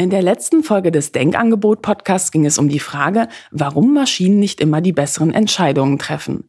In 0.00 0.08
der 0.08 0.22
letzten 0.22 0.62
Folge 0.62 0.90
des 0.90 1.12
Denkangebot-Podcasts 1.12 2.32
ging 2.32 2.46
es 2.46 2.56
um 2.56 2.70
die 2.70 2.78
Frage, 2.78 3.28
warum 3.50 3.92
Maschinen 3.92 4.38
nicht 4.38 4.58
immer 4.62 4.80
die 4.80 4.94
besseren 4.94 5.30
Entscheidungen 5.30 5.98
treffen. 5.98 6.48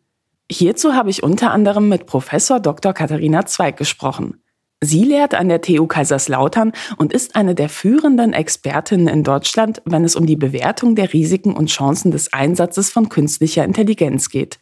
Hierzu 0.49 0.93
habe 0.93 1.09
ich 1.09 1.21
unter 1.21 1.51
anderem 1.51 1.89
mit 1.89 2.05
Professor 2.05 2.61
Dr. 2.61 2.93
Katharina 2.93 3.45
Zweig 3.45 3.75
gesprochen. 3.75 4.41
Sie 4.79 5.03
lehrt 5.03 5.35
an 5.35 5.49
der 5.49 5.59
TU 5.59 5.85
Kaiserslautern 5.85 6.71
und 6.95 7.11
ist 7.11 7.35
eine 7.35 7.53
der 7.53 7.67
führenden 7.67 8.31
Expertinnen 8.31 9.09
in 9.09 9.25
Deutschland, 9.25 9.81
wenn 9.83 10.05
es 10.05 10.15
um 10.15 10.25
die 10.25 10.37
Bewertung 10.37 10.95
der 10.95 11.11
Risiken 11.11 11.53
und 11.53 11.69
Chancen 11.69 12.11
des 12.11 12.31
Einsatzes 12.31 12.89
von 12.89 13.09
künstlicher 13.09 13.65
Intelligenz 13.65 14.29
geht. 14.29 14.59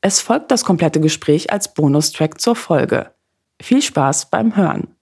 Es 0.00 0.18
folgt 0.18 0.50
das 0.50 0.64
komplette 0.64 0.98
Gespräch 0.98 1.52
als 1.52 1.74
Bonustrack 1.74 2.40
zur 2.40 2.56
Folge. 2.56 3.12
Viel 3.60 3.82
Spaß 3.82 4.30
beim 4.30 4.56
Hören. 4.56 4.96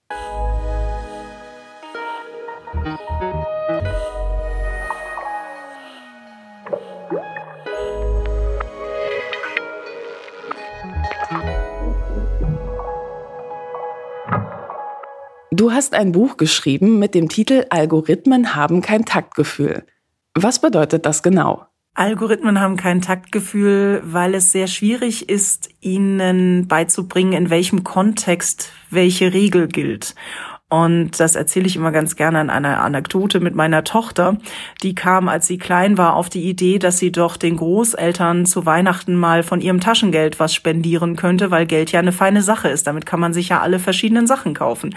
Du 15.53 15.73
hast 15.73 15.93
ein 15.93 16.13
Buch 16.13 16.37
geschrieben 16.37 16.97
mit 16.97 17.13
dem 17.13 17.27
Titel 17.27 17.65
Algorithmen 17.69 18.55
haben 18.55 18.81
kein 18.81 19.03
Taktgefühl. 19.03 19.85
Was 20.33 20.61
bedeutet 20.61 21.05
das 21.05 21.23
genau? 21.23 21.65
Algorithmen 21.93 22.61
haben 22.61 22.77
kein 22.77 23.01
Taktgefühl, 23.01 24.01
weil 24.05 24.33
es 24.33 24.53
sehr 24.53 24.67
schwierig 24.67 25.27
ist, 25.27 25.69
ihnen 25.81 26.69
beizubringen, 26.69 27.33
in 27.33 27.49
welchem 27.49 27.83
Kontext 27.83 28.71
welche 28.91 29.33
Regel 29.33 29.67
gilt. 29.67 30.15
Und 30.71 31.19
das 31.19 31.35
erzähle 31.35 31.67
ich 31.67 31.75
immer 31.75 31.91
ganz 31.91 32.15
gerne 32.15 32.39
an 32.39 32.49
einer 32.49 32.81
Anekdote 32.81 33.41
mit 33.41 33.55
meiner 33.55 33.83
Tochter. 33.83 34.37
Die 34.83 34.95
kam, 34.95 35.27
als 35.27 35.45
sie 35.45 35.57
klein 35.57 35.97
war, 35.97 36.15
auf 36.15 36.29
die 36.29 36.47
Idee, 36.47 36.79
dass 36.79 36.97
sie 36.97 37.11
doch 37.11 37.35
den 37.35 37.57
Großeltern 37.57 38.45
zu 38.45 38.65
Weihnachten 38.65 39.15
mal 39.15 39.43
von 39.43 39.59
ihrem 39.59 39.81
Taschengeld 39.81 40.39
was 40.39 40.55
spendieren 40.55 41.17
könnte, 41.17 41.51
weil 41.51 41.65
Geld 41.65 41.91
ja 41.91 41.99
eine 41.99 42.13
feine 42.13 42.41
Sache 42.41 42.69
ist. 42.69 42.87
Damit 42.87 43.05
kann 43.05 43.19
man 43.19 43.33
sich 43.33 43.49
ja 43.49 43.59
alle 43.59 43.79
verschiedenen 43.79 44.27
Sachen 44.27 44.53
kaufen. 44.53 44.95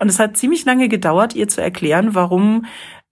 Und 0.00 0.08
es 0.08 0.18
hat 0.18 0.36
ziemlich 0.36 0.64
lange 0.64 0.88
gedauert, 0.88 1.36
ihr 1.36 1.46
zu 1.46 1.62
erklären, 1.62 2.16
warum 2.16 2.66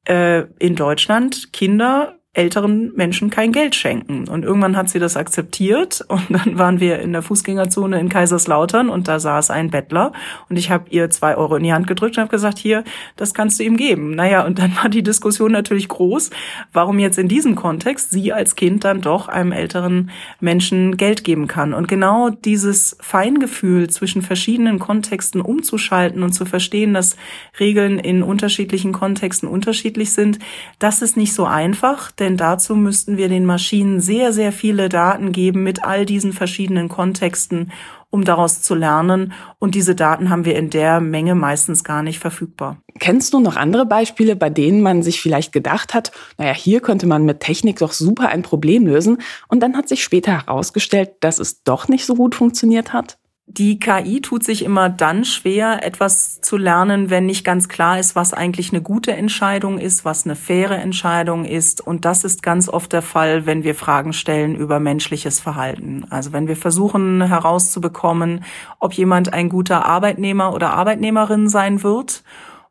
äh, 0.05 0.47
in 0.59 0.75
Deutschland 0.75 1.53
Kinder 1.53 2.20
älteren 2.33 2.92
Menschen 2.95 3.28
kein 3.28 3.50
Geld 3.50 3.75
schenken. 3.75 4.28
Und 4.28 4.45
irgendwann 4.45 4.77
hat 4.77 4.89
sie 4.89 5.00
das 5.00 5.17
akzeptiert 5.17 6.05
und 6.09 6.27
dann 6.31 6.59
waren 6.59 6.78
wir 6.78 7.00
in 7.00 7.12
der 7.12 7.22
Fußgängerzone 7.22 7.98
in 7.98 8.09
Kaiserslautern 8.09 8.89
und 8.89 9.09
da 9.09 9.19
saß 9.19 9.50
ein 9.50 9.70
Bettler 9.70 10.12
und 10.48 10.56
ich 10.56 10.70
habe 10.70 10.84
ihr 10.91 11.11
zwei 11.11 11.37
Euro 11.37 11.56
in 11.56 11.64
die 11.64 11.72
Hand 11.72 11.89
gedrückt 11.89 12.17
und 12.17 12.22
habe 12.22 12.31
gesagt, 12.31 12.59
hier, 12.59 12.84
das 13.17 13.34
kannst 13.34 13.59
du 13.59 13.64
ihm 13.64 13.77
geben. 13.77 14.14
Naja, 14.14 14.47
und 14.47 14.61
dann 14.61 14.77
war 14.77 14.89
die 14.89 15.03
Diskussion 15.03 15.50
natürlich 15.50 15.89
groß, 15.89 16.31
warum 16.72 17.00
jetzt 17.00 17.19
in 17.19 17.27
diesem 17.27 17.56
Kontext 17.56 18.11
sie 18.11 18.33
als 18.33 18.55
Kind 18.55 18.84
dann 18.84 19.00
doch 19.00 19.27
einem 19.27 19.50
älteren 19.50 20.11
Menschen 20.39 20.97
Geld 20.97 21.25
geben 21.25 21.48
kann. 21.48 21.75
Und 21.75 21.89
genau 21.89 22.31
dieses 22.31 22.97
Feingefühl 23.00 23.91
zwischen 23.91 24.22
verschiedenen 24.22 24.78
Kontexten 24.78 25.41
umzuschalten 25.41 26.22
und 26.22 26.33
zu 26.33 26.44
verstehen, 26.44 26.94
dass 26.94 27.17
Regeln 27.59 27.98
in 27.98 28.22
unterschiedlichen 28.22 28.92
Kontexten 28.92 29.48
unterschiedlich 29.48 30.12
sind, 30.12 30.39
das 30.78 31.03
ist 31.03 31.17
nicht 31.17 31.34
so 31.34 31.44
einfach 31.44 32.12
denn 32.21 32.37
dazu 32.37 32.77
müssten 32.77 33.17
wir 33.17 33.29
den 33.29 33.45
Maschinen 33.45 34.01
sehr, 34.01 34.33
sehr 34.33 34.53
viele 34.53 34.89
Daten 34.89 35.33
geben 35.33 35.63
mit 35.63 35.83
all 35.83 36.05
diesen 36.07 36.33
verschiedenen 36.33 36.89
Kontexten, 36.89 37.73
um 38.11 38.25
daraus 38.25 38.61
zu 38.61 38.75
lernen. 38.75 39.33
Und 39.59 39.75
diese 39.75 39.95
Daten 39.95 40.31
haben 40.31 40.45
wir 40.45 40.57
in 40.57 40.71
der 40.71 41.01
Menge 41.01 41.35
meistens 41.35 41.83
gar 41.83 42.03
nicht 42.03 42.19
verfügbar. 42.19 42.79
Kennst 42.99 43.33
du 43.33 43.41
noch 43.41 43.57
andere 43.57 43.87
Beispiele, 43.87 44.37
bei 44.37 44.51
denen 44.51 44.83
man 44.83 45.03
sich 45.03 45.21
vielleicht 45.21 45.53
gedacht 45.53 45.95
hat, 45.95 46.12
naja, 46.37 46.53
hier 46.53 46.81
könnte 46.81 47.07
man 47.07 47.25
mit 47.25 47.41
Technik 47.41 47.79
doch 47.79 47.93
super 47.93 48.29
ein 48.29 48.43
Problem 48.43 48.87
lösen 48.87 49.19
und 49.49 49.61
dann 49.61 49.77
hat 49.77 49.89
sich 49.89 50.05
später 50.05 50.33
herausgestellt, 50.33 51.12
dass 51.21 51.39
es 51.39 51.62
doch 51.62 51.89
nicht 51.89 52.05
so 52.05 52.15
gut 52.15 52.34
funktioniert 52.34 52.93
hat? 52.93 53.19
Die 53.53 53.81
KI 53.81 54.21
tut 54.21 54.44
sich 54.44 54.65
immer 54.65 54.88
dann 54.88 55.25
schwer, 55.25 55.84
etwas 55.84 56.41
zu 56.41 56.56
lernen, 56.56 57.11
wenn 57.11 57.27
nicht 57.27 57.44
ganz 57.44 57.69
klar 57.69 57.99
ist, 57.99 58.15
was 58.15 58.33
eigentlich 58.33 58.71
eine 58.71 58.81
gute 58.81 59.12
Entscheidung 59.12 59.78
ist, 59.78 60.05
was 60.05 60.25
eine 60.25 60.37
faire 60.37 60.78
Entscheidung 60.78 61.44
ist. 61.44 61.81
Und 61.84 62.05
das 62.05 62.22
ist 62.22 62.44
ganz 62.44 62.69
oft 62.69 62.93
der 62.93 63.03
Fall, 63.03 63.47
wenn 63.47 63.65
wir 63.65 63.75
Fragen 63.75 64.12
stellen 64.12 64.55
über 64.55 64.78
menschliches 64.78 65.41
Verhalten. 65.41 66.06
Also 66.11 66.33
wenn 66.33 66.47
wir 66.47 66.56
versuchen 66.56 67.22
herauszubekommen, 67.22 68.44
ob 68.78 68.93
jemand 68.93 69.33
ein 69.33 69.49
guter 69.49 69.84
Arbeitnehmer 69.84 70.55
oder 70.55 70.71
Arbeitnehmerin 70.75 71.49
sein 71.49 71.82
wird 71.82 72.22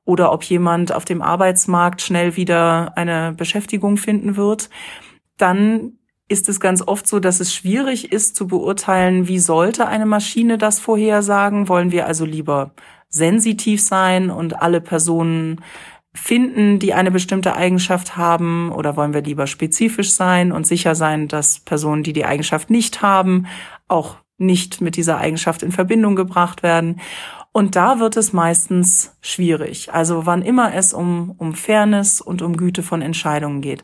oder 0.05 0.31
ob 0.31 0.43
jemand 0.43 0.93
auf 0.93 1.03
dem 1.03 1.21
Arbeitsmarkt 1.21 2.01
schnell 2.01 2.37
wieder 2.37 2.93
eine 2.95 3.33
Beschäftigung 3.33 3.97
finden 3.97 4.37
wird, 4.37 4.69
dann 5.35 5.98
ist 6.29 6.47
es 6.47 6.59
ganz 6.59 6.81
oft 6.81 7.07
so, 7.07 7.19
dass 7.19 7.39
es 7.39 7.53
schwierig 7.53 8.11
ist 8.11 8.35
zu 8.35 8.47
beurteilen, 8.47 9.27
wie 9.27 9.39
sollte 9.39 9.87
eine 9.87 10.05
Maschine 10.05 10.57
das 10.57 10.79
vorhersagen. 10.79 11.67
Wollen 11.67 11.91
wir 11.91 12.05
also 12.05 12.23
lieber 12.23 12.71
sensitiv 13.09 13.81
sein 13.81 14.29
und 14.29 14.61
alle 14.61 14.79
Personen 14.79 15.61
finden, 16.13 16.79
die 16.79 16.93
eine 16.93 17.11
bestimmte 17.11 17.55
Eigenschaft 17.55 18.15
haben, 18.15 18.71
oder 18.71 18.95
wollen 18.95 19.13
wir 19.13 19.21
lieber 19.21 19.47
spezifisch 19.47 20.11
sein 20.11 20.51
und 20.51 20.67
sicher 20.67 20.95
sein, 20.95 21.27
dass 21.27 21.59
Personen, 21.59 22.03
die 22.03 22.13
die 22.13 22.25
Eigenschaft 22.25 22.69
nicht 22.69 23.01
haben, 23.01 23.47
auch 23.87 24.17
nicht 24.37 24.81
mit 24.81 24.95
dieser 24.95 25.17
Eigenschaft 25.17 25.63
in 25.63 25.71
Verbindung 25.71 26.15
gebracht 26.15 26.63
werden. 26.63 27.01
Und 27.51 27.75
da 27.75 27.99
wird 27.99 28.15
es 28.15 28.31
meistens 28.31 29.17
schwierig. 29.21 29.91
Also 29.91 30.25
wann 30.25 30.43
immer 30.43 30.73
es 30.73 30.93
um, 30.93 31.33
um 31.37 31.55
Fairness 31.55 32.21
und 32.21 32.41
um 32.41 32.55
Güte 32.55 32.83
von 32.83 33.01
Entscheidungen 33.01 33.61
geht. 33.61 33.83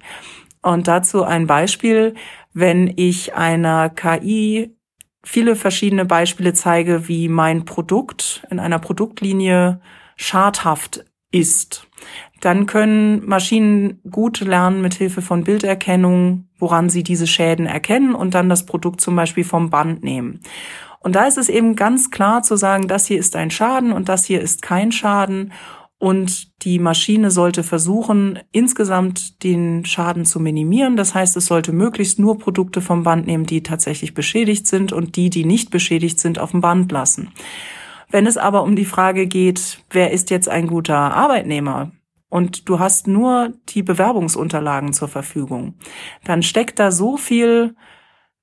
Und 0.65 0.87
dazu 0.87 1.23
ein 1.23 1.45
Beispiel, 1.45 2.15
wenn 2.53 2.91
ich 2.95 3.35
einer 3.35 3.89
KI 3.89 4.75
viele 5.23 5.55
verschiedene 5.55 6.05
Beispiele 6.05 6.53
zeige, 6.53 7.07
wie 7.07 7.29
mein 7.29 7.65
Produkt 7.65 8.47
in 8.49 8.59
einer 8.59 8.79
Produktlinie 8.79 9.79
schadhaft 10.15 11.05
ist, 11.29 11.85
dann 12.41 12.65
können 12.65 13.27
Maschinen 13.27 14.01
gut 14.09 14.39
lernen 14.39 14.81
mit 14.81 14.95
Hilfe 14.95 15.21
von 15.21 15.43
Bilderkennung, 15.43 16.47
woran 16.57 16.89
sie 16.89 17.03
diese 17.03 17.27
Schäden 17.27 17.67
erkennen 17.67 18.15
und 18.15 18.33
dann 18.33 18.49
das 18.49 18.65
Produkt 18.65 19.01
zum 19.01 19.15
Beispiel 19.15 19.43
vom 19.43 19.69
Band 19.69 20.03
nehmen. 20.03 20.39
Und 20.99 21.15
da 21.15 21.27
ist 21.27 21.37
es 21.37 21.47
eben 21.47 21.75
ganz 21.75 22.09
klar 22.09 22.41
zu 22.41 22.55
sagen, 22.55 22.87
das 22.87 23.05
hier 23.05 23.19
ist 23.19 23.35
ein 23.35 23.51
Schaden 23.51 23.91
und 23.91 24.09
das 24.09 24.25
hier 24.25 24.41
ist 24.41 24.63
kein 24.63 24.91
Schaden. 24.91 25.53
Und 25.97 26.63
die 26.63 26.77
Maschine 26.77 27.31
sollte 27.31 27.63
versuchen, 27.63 28.39
insgesamt 28.51 29.43
den 29.43 29.85
Schaden 29.85 30.25
zu 30.25 30.39
minimieren. 30.39 30.97
Das 30.97 31.15
heißt, 31.15 31.37
es 31.37 31.45
sollte 31.45 31.71
möglichst 31.71 32.19
nur 32.19 32.37
Produkte 32.37 32.81
vom 32.81 33.03
Band 33.03 33.27
nehmen, 33.27 33.45
die 33.45 33.63
tatsächlich 33.63 34.13
beschädigt 34.13 34.67
sind 34.67 34.91
und 34.91 35.15
die, 35.15 35.29
die 35.29 35.45
nicht 35.45 35.71
beschädigt 35.71 36.19
sind, 36.19 36.37
auf 36.37 36.51
dem 36.51 36.61
Band 36.61 36.91
lassen. 36.91 37.31
Wenn 38.09 38.27
es 38.27 38.37
aber 38.37 38.63
um 38.63 38.75
die 38.75 38.85
Frage 38.85 39.25
geht, 39.25 39.83
wer 39.89 40.11
ist 40.11 40.29
jetzt 40.29 40.49
ein 40.49 40.67
guter 40.67 40.97
Arbeitnehmer? 40.97 41.91
Und 42.29 42.67
du 42.67 42.79
hast 42.79 43.07
nur 43.07 43.53
die 43.69 43.83
Bewerbungsunterlagen 43.83 44.93
zur 44.93 45.07
Verfügung, 45.07 45.75
dann 46.25 46.43
steckt 46.43 46.79
da 46.79 46.91
so 46.91 47.17
viel 47.17 47.75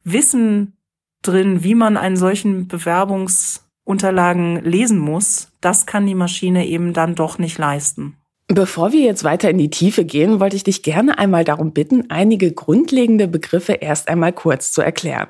Wissen 0.04 0.78
drin, 1.20 1.62
wie 1.62 1.74
man 1.74 1.96
einen 1.96 2.16
solchen 2.16 2.68
Bewerbungs 2.68 3.61
Unterlagen 3.84 4.62
lesen 4.64 4.98
muss, 4.98 5.50
das 5.60 5.86
kann 5.86 6.06
die 6.06 6.14
Maschine 6.14 6.66
eben 6.66 6.92
dann 6.92 7.14
doch 7.14 7.38
nicht 7.38 7.58
leisten. 7.58 8.16
Bevor 8.48 8.92
wir 8.92 9.00
jetzt 9.00 9.24
weiter 9.24 9.48
in 9.50 9.58
die 9.58 9.70
Tiefe 9.70 10.04
gehen, 10.04 10.38
wollte 10.38 10.56
ich 10.56 10.64
dich 10.64 10.82
gerne 10.82 11.18
einmal 11.18 11.44
darum 11.44 11.72
bitten, 11.72 12.10
einige 12.10 12.52
grundlegende 12.52 13.26
Begriffe 13.26 13.72
erst 13.72 14.08
einmal 14.08 14.32
kurz 14.32 14.72
zu 14.72 14.82
erklären. 14.82 15.28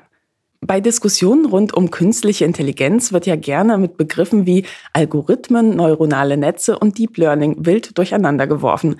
Bei 0.65 0.79
Diskussionen 0.79 1.45
rund 1.45 1.73
um 1.73 1.91
künstliche 1.91 2.45
Intelligenz 2.45 3.11
wird 3.11 3.25
ja 3.25 3.35
gerne 3.35 3.77
mit 3.77 3.97
Begriffen 3.97 4.45
wie 4.45 4.65
Algorithmen, 4.93 5.75
neuronale 5.75 6.37
Netze 6.37 6.79
und 6.79 6.97
Deep 6.97 7.17
Learning 7.17 7.65
wild 7.65 7.97
durcheinander 7.97 8.47
geworfen. 8.47 8.97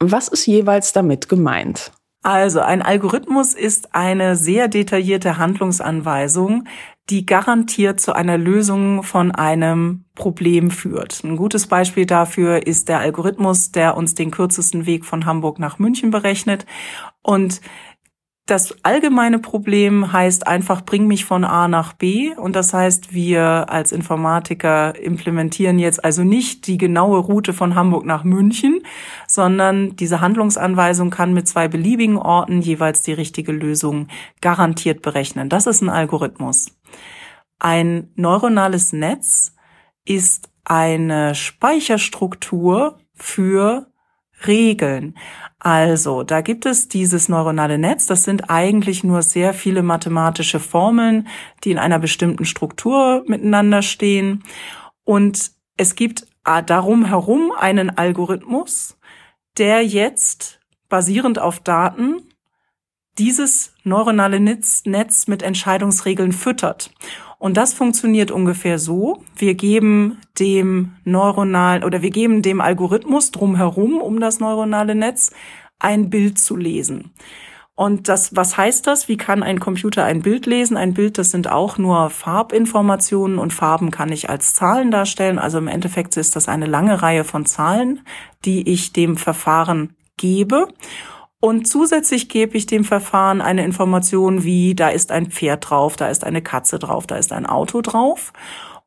Was 0.00 0.28
ist 0.28 0.46
jeweils 0.46 0.92
damit 0.92 1.28
gemeint? 1.28 1.92
Also 2.22 2.60
ein 2.60 2.82
Algorithmus 2.82 3.54
ist 3.54 3.94
eine 3.94 4.34
sehr 4.34 4.68
detaillierte 4.68 5.38
Handlungsanweisung, 5.38 6.64
die 7.10 7.24
garantiert 7.24 8.00
zu 8.00 8.14
einer 8.14 8.36
Lösung 8.36 9.02
von 9.02 9.32
einem 9.32 10.04
Problem 10.14 10.70
führt. 10.70 11.22
Ein 11.24 11.36
gutes 11.36 11.66
Beispiel 11.66 12.04
dafür 12.04 12.66
ist 12.66 12.88
der 12.88 12.98
Algorithmus, 12.98 13.72
der 13.72 13.96
uns 13.96 14.14
den 14.14 14.30
kürzesten 14.30 14.84
Weg 14.84 15.04
von 15.04 15.24
Hamburg 15.24 15.58
nach 15.58 15.78
München 15.78 16.10
berechnet. 16.10 16.66
Und 17.22 17.60
das 18.48 18.74
allgemeine 18.82 19.38
Problem 19.38 20.10
heißt 20.10 20.46
einfach, 20.46 20.82
bring 20.82 21.06
mich 21.06 21.26
von 21.26 21.44
A 21.44 21.68
nach 21.68 21.92
B. 21.92 22.34
Und 22.34 22.56
das 22.56 22.72
heißt, 22.72 23.12
wir 23.12 23.68
als 23.68 23.92
Informatiker 23.92 24.98
implementieren 24.98 25.78
jetzt 25.78 26.02
also 26.02 26.24
nicht 26.24 26.66
die 26.66 26.78
genaue 26.78 27.18
Route 27.18 27.52
von 27.52 27.74
Hamburg 27.74 28.06
nach 28.06 28.24
München, 28.24 28.80
sondern 29.26 29.96
diese 29.96 30.22
Handlungsanweisung 30.22 31.10
kann 31.10 31.34
mit 31.34 31.46
zwei 31.46 31.68
beliebigen 31.68 32.16
Orten 32.16 32.62
jeweils 32.62 33.02
die 33.02 33.12
richtige 33.12 33.52
Lösung 33.52 34.08
garantiert 34.40 35.02
berechnen. 35.02 35.50
Das 35.50 35.66
ist 35.66 35.82
ein 35.82 35.90
Algorithmus. 35.90 36.77
Ein 37.58 38.12
neuronales 38.14 38.92
Netz 38.92 39.54
ist 40.04 40.48
eine 40.64 41.34
Speicherstruktur 41.34 42.98
für 43.14 43.90
Regeln. 44.46 45.16
Also, 45.58 46.22
da 46.22 46.40
gibt 46.40 46.64
es 46.64 46.88
dieses 46.88 47.28
neuronale 47.28 47.78
Netz. 47.78 48.06
Das 48.06 48.22
sind 48.22 48.50
eigentlich 48.50 49.02
nur 49.02 49.22
sehr 49.22 49.52
viele 49.52 49.82
mathematische 49.82 50.60
Formeln, 50.60 51.26
die 51.64 51.72
in 51.72 51.78
einer 51.78 51.98
bestimmten 51.98 52.44
Struktur 52.44 53.24
miteinander 53.26 53.82
stehen. 53.82 54.44
Und 55.04 55.50
es 55.76 55.96
gibt 55.96 56.26
darum 56.44 57.06
herum 57.06 57.52
einen 57.58 57.90
Algorithmus, 57.90 58.96
der 59.58 59.84
jetzt 59.84 60.60
basierend 60.88 61.38
auf 61.38 61.60
Daten 61.60 62.22
dieses 63.18 63.72
neuronale 63.84 64.40
Netz, 64.40 64.84
mit 65.26 65.42
Entscheidungsregeln 65.42 66.32
füttert. 66.32 66.90
Und 67.38 67.56
das 67.56 67.72
funktioniert 67.72 68.30
ungefähr 68.30 68.78
so. 68.78 69.22
Wir 69.36 69.54
geben 69.54 70.18
dem 70.38 70.92
neuronalen 71.04 71.84
oder 71.84 72.02
wir 72.02 72.10
geben 72.10 72.42
dem 72.42 72.60
Algorithmus 72.60 73.30
drumherum 73.30 74.00
um 74.00 74.20
das 74.20 74.40
neuronale 74.40 74.94
Netz 74.94 75.30
ein 75.78 76.10
Bild 76.10 76.38
zu 76.38 76.56
lesen. 76.56 77.12
Und 77.76 78.08
das, 78.08 78.34
was 78.34 78.56
heißt 78.56 78.88
das? 78.88 79.06
Wie 79.06 79.16
kann 79.16 79.44
ein 79.44 79.60
Computer 79.60 80.02
ein 80.02 80.22
Bild 80.22 80.46
lesen? 80.46 80.76
Ein 80.76 80.94
Bild, 80.94 81.16
das 81.16 81.30
sind 81.30 81.48
auch 81.48 81.78
nur 81.78 82.10
Farbinformationen 82.10 83.38
und 83.38 83.52
Farben 83.52 83.92
kann 83.92 84.10
ich 84.10 84.28
als 84.28 84.54
Zahlen 84.54 84.90
darstellen. 84.90 85.38
Also 85.38 85.58
im 85.58 85.68
Endeffekt 85.68 86.16
ist 86.16 86.34
das 86.34 86.48
eine 86.48 86.66
lange 86.66 87.02
Reihe 87.02 87.22
von 87.22 87.46
Zahlen, 87.46 88.00
die 88.44 88.68
ich 88.68 88.92
dem 88.92 89.16
Verfahren 89.16 89.94
gebe. 90.16 90.66
Und 91.40 91.68
zusätzlich 91.68 92.28
gebe 92.28 92.56
ich 92.56 92.66
dem 92.66 92.84
Verfahren 92.84 93.40
eine 93.40 93.64
Information 93.64 94.42
wie, 94.42 94.74
da 94.74 94.88
ist 94.88 95.12
ein 95.12 95.30
Pferd 95.30 95.70
drauf, 95.70 95.96
da 95.96 96.08
ist 96.08 96.24
eine 96.24 96.42
Katze 96.42 96.78
drauf, 96.78 97.06
da 97.06 97.16
ist 97.16 97.32
ein 97.32 97.46
Auto 97.46 97.80
drauf. 97.80 98.32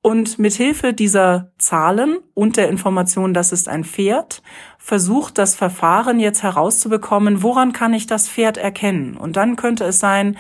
Und 0.01 0.39
mithilfe 0.39 0.94
dieser 0.94 1.51
Zahlen 1.59 2.18
und 2.33 2.57
der 2.57 2.69
Information, 2.69 3.33
das 3.33 3.51
ist 3.51 3.69
ein 3.69 3.83
Pferd, 3.83 4.42
versucht 4.80 5.38
das 5.38 5.56
Verfahren 5.56 6.19
jetzt 6.19 6.42
herauszubekommen, 6.42 7.44
woran 7.44 7.71
kann 7.71 7.94
ich 7.94 8.07
das 8.07 8.27
Pferd 8.27 8.57
erkennen? 8.57 9.15
Und 9.15 9.38
dann 9.38 9.56
könnte 9.56 9.86
es 9.86 10.00
sein, 10.00 10.38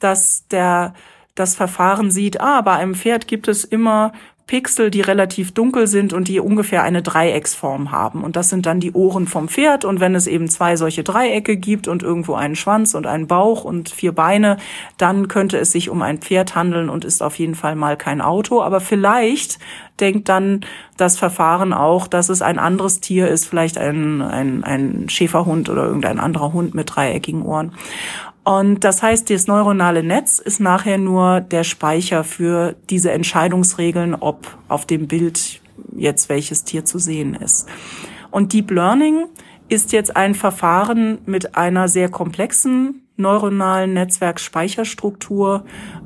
dass 0.00 0.48
der 0.48 0.94
das 1.34 1.54
Verfahren 1.54 2.10
sieht, 2.10 2.40
ah, 2.40 2.60
bei 2.60 2.72
einem 2.72 2.94
Pferd 2.94 3.26
gibt 3.26 3.48
es 3.48 3.64
immer 3.64 4.12
Pixel, 4.46 4.90
die 4.90 5.00
relativ 5.00 5.52
dunkel 5.52 5.86
sind 5.86 6.12
und 6.12 6.28
die 6.28 6.40
ungefähr 6.40 6.82
eine 6.82 7.02
Dreiecksform 7.02 7.90
haben. 7.90 8.24
Und 8.24 8.36
das 8.36 8.48
sind 8.48 8.66
dann 8.66 8.80
die 8.80 8.92
Ohren 8.92 9.26
vom 9.26 9.48
Pferd. 9.48 9.84
Und 9.84 10.00
wenn 10.00 10.14
es 10.14 10.26
eben 10.26 10.48
zwei 10.48 10.76
solche 10.76 11.04
Dreiecke 11.04 11.56
gibt 11.56 11.88
und 11.88 12.02
irgendwo 12.02 12.34
einen 12.34 12.56
Schwanz 12.56 12.94
und 12.94 13.06
einen 13.06 13.26
Bauch 13.26 13.64
und 13.64 13.88
vier 13.88 14.12
Beine, 14.12 14.58
dann 14.98 15.28
könnte 15.28 15.58
es 15.58 15.72
sich 15.72 15.88
um 15.88 16.02
ein 16.02 16.18
Pferd 16.18 16.54
handeln 16.54 16.88
und 16.88 17.04
ist 17.04 17.22
auf 17.22 17.38
jeden 17.38 17.54
Fall 17.54 17.76
mal 17.76 17.96
kein 17.96 18.20
Auto. 18.20 18.62
Aber 18.62 18.80
vielleicht 18.80 19.58
denkt 20.00 20.28
dann 20.28 20.66
das 20.96 21.16
Verfahren 21.18 21.72
auch, 21.72 22.06
dass 22.06 22.28
es 22.28 22.42
ein 22.42 22.58
anderes 22.58 23.00
Tier 23.00 23.28
ist, 23.28 23.46
vielleicht 23.46 23.78
ein, 23.78 24.20
ein, 24.20 24.64
ein 24.64 25.08
Schäferhund 25.08 25.68
oder 25.68 25.84
irgendein 25.84 26.18
anderer 26.18 26.52
Hund 26.52 26.74
mit 26.74 26.94
dreieckigen 26.94 27.42
Ohren. 27.42 27.72
Und 28.44 28.82
das 28.82 29.02
heißt, 29.02 29.30
das 29.30 29.46
neuronale 29.46 30.02
Netz 30.02 30.38
ist 30.38 30.58
nachher 30.58 30.98
nur 30.98 31.40
der 31.40 31.62
Speicher 31.62 32.24
für 32.24 32.74
diese 32.90 33.12
Entscheidungsregeln, 33.12 34.14
ob 34.14 34.58
auf 34.68 34.84
dem 34.84 35.06
Bild 35.06 35.60
jetzt 35.96 36.28
welches 36.28 36.64
Tier 36.64 36.84
zu 36.84 36.98
sehen 36.98 37.34
ist. 37.34 37.68
Und 38.30 38.52
Deep 38.52 38.70
Learning 38.70 39.26
ist 39.68 39.92
jetzt 39.92 40.16
ein 40.16 40.34
Verfahren 40.34 41.18
mit 41.24 41.56
einer 41.56 41.86
sehr 41.88 42.08
komplexen 42.08 43.02
neuronalen 43.16 43.92
Netzwerkspeicherstruktur, 43.92 45.64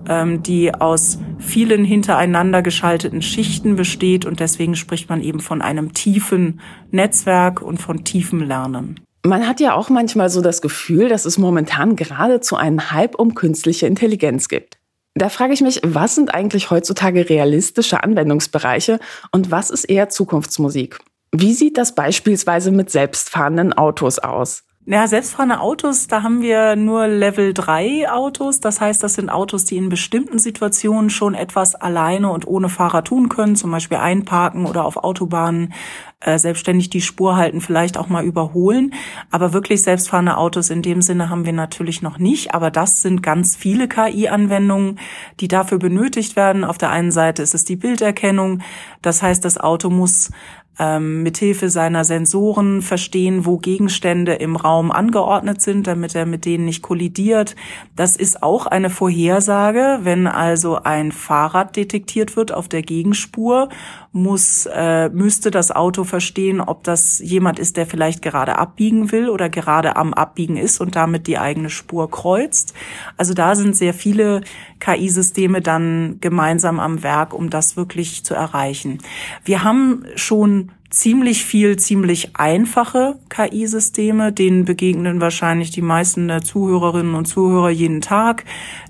ähm, 0.09 0.43
die 0.43 0.75
aus 0.75 1.19
vielen 1.39 1.85
hintereinander 1.85 2.63
geschalteten 2.63 3.23
Schichten 3.23 3.77
besteht 3.77 4.27
und 4.27 4.41
deswegen 4.41 4.77
spricht 4.77 5.09
man 5.09 5.23
eben 5.23 5.41
von 5.41 5.63
einem 5.63 5.95
tiefen 5.95 6.61
Netzwerk 6.91 7.63
und 7.63 7.81
von 7.81 8.05
tiefem 8.05 8.41
Lernen. 8.41 9.01
Man 9.27 9.49
hat 9.49 9.59
ja 9.59 9.75
auch 9.75 9.89
manchmal 9.89 10.31
so 10.31 10.41
das 10.41 10.63
Gefühl, 10.63 11.09
dass 11.09 11.25
es 11.25 11.37
momentan 11.37 11.97
geradezu 11.97 12.55
einen 12.55 12.93
Hype 12.93 13.17
um 13.17 13.35
künstliche 13.35 13.89
Intelligenz 13.89 14.49
gibt. 14.49 14.79
Da 15.15 15.31
frage 15.31 15.53
ich 15.53 15.63
mich, 15.63 15.81
was 15.85 16.15
sind 16.15 16.33
eigentlich 16.33 16.71
heutzutage 16.71 17.29
realistische 17.29 18.05
Anwendungsbereiche 18.05 19.01
und 19.33 19.51
was 19.51 19.71
ist 19.71 19.85
eher 19.87 20.11
Zukunftsmusik? 20.11 21.01
Wie 21.33 21.55
sieht 21.55 21.77
das 21.77 21.97
beispielsweise 21.97 22.71
mit 22.71 22.91
selbstfahrenden 22.91 23.73
Autos 23.73 24.21
aus? 24.21 24.63
Ja, 24.89 25.09
selbstfahrende 25.09 25.59
Autos, 25.59 26.07
da 26.07 26.23
haben 26.23 26.43
wir 26.43 26.77
nur 26.77 27.09
Level 27.09 27.53
3 27.53 28.09
Autos. 28.09 28.61
Das 28.61 28.81
heißt, 28.81 29.03
das 29.03 29.15
sind 29.15 29.31
Autos, 29.31 29.65
die 29.65 29.79
in 29.79 29.89
bestimmten 29.89 30.39
Situationen 30.39 31.11
schon 31.11 31.35
etwas 31.35 31.75
alleine 31.75 32.31
und 32.31 32.47
ohne 32.47 32.69
Fahrer 32.69 33.03
tun 33.03 33.29
können, 33.29 33.57
zum 33.57 33.73
Beispiel 33.73 33.99
einparken 33.99 34.65
oder 34.65 34.85
auf 34.85 34.97
Autobahnen 34.97 35.73
äh, 36.21 36.39
selbstständig 36.39 36.89
die 36.89 37.01
Spur 37.01 37.37
halten, 37.37 37.61
vielleicht 37.61 37.99
auch 37.99 38.09
mal 38.09 38.25
überholen. 38.25 38.95
Aber 39.33 39.53
wirklich 39.53 39.83
selbstfahrende 39.83 40.37
Autos 40.37 40.71
in 40.71 40.83
dem 40.83 41.03
Sinne 41.03 41.31
haben 41.31 41.45
wir 41.47 41.53
natürlich 41.53 42.01
noch 42.01 42.19
nicht. 42.19 42.55
Aber 42.55 42.71
das 42.71 43.03
sind 43.03 43.25
ganz 43.25 43.57
viele 43.57 43.89
KI-Anwendungen, 43.89 45.01
die 45.41 45.49
dafür 45.49 45.81
benötigt 45.81 46.37
werden. 46.37 46.63
Auf 46.63 46.79
der 46.79 46.91
einen 46.91 47.11
Seite 47.11 47.43
ist 47.43 47.55
es 47.55 47.65
die 47.65 47.75
Bilderkennung. 47.75 48.63
Das 49.03 49.21
heißt, 49.21 49.45
das 49.45 49.59
Auto 49.59 49.91
muss 49.91 50.31
ähm, 50.79 51.23
mithilfe 51.23 51.71
seiner 51.71 52.05
Sensoren 52.05 52.83
verstehen, 52.83 53.47
wo 53.47 53.59
Gegenstände 53.59 54.35
im 54.35 54.57
Raum 54.57 54.91
angeordnet 54.91 55.63
sind, 55.63 55.87
damit 55.87 56.15
er 56.15 56.27
mit 56.27 56.45
denen 56.45 56.67
nicht 56.67 56.83
kollidiert. 56.83 57.57
Das 57.95 58.17
ist 58.17 58.43
auch 58.43 58.67
eine 58.67 58.91
Vorhersage. 58.91 60.01
Wenn 60.03 60.27
also 60.27 60.83
ein 60.83 61.13
Fahrrad 61.13 61.77
detektiert 61.77 62.37
wird 62.37 62.53
auf 62.53 62.69
der 62.69 62.83
Gegenspur, 62.83 63.69
muss, 64.17 64.67
äh, 64.73 65.11
müsste 65.11 65.51
das 65.51 65.71
Auto 65.71 66.05
verstehen, 66.05 66.63
ob 66.63 66.83
das 66.85 67.19
jemand 67.19 67.59
ist, 67.59 67.77
der 67.77 67.87
vielleicht 67.87 68.23
gerade 68.23 68.57
abbiegen 68.59 69.13
will 69.13 69.29
oder 69.29 69.51
gerade 69.51 69.97
am 69.97 70.15
Abbiegen 70.15 70.57
ist 70.57 70.81
und 70.81 70.97
damit 70.97 71.27
die 71.27 71.37
eigene 71.37 71.69
Spur 71.69 72.11
kreuzt. 72.11 72.73
Also 73.19 73.35
da 73.35 73.55
sind 73.55 73.77
sehr 73.77 73.93
viele 73.93 74.41
KI-Systeme 74.81 75.61
dann 75.61 76.17
gemeinsam 76.23 76.81
am 76.81 77.03
Werk, 77.03 77.35
um 77.35 77.51
das 77.51 77.77
wirklich 77.77 78.25
zu 78.25 78.33
erreichen. 78.35 78.99
Wir 79.45 79.63
haben 79.65 80.05
schon 80.15 80.73
ziemlich 80.97 81.45
viel, 81.45 81.77
ziemlich 81.77 82.37
einfache 82.37 83.19
KI-Systeme, 83.29 84.33
denen 84.33 84.65
begegnen 84.65 85.21
wahrscheinlich 85.21 85.71
die 85.71 85.83
meisten 85.83 86.29
der 86.29 86.41
Zuhörerinnen 86.41 87.15
und 87.15 87.27
Zuhörer 87.27 87.69
jeden 87.69 88.01
Tag. 88.01 88.45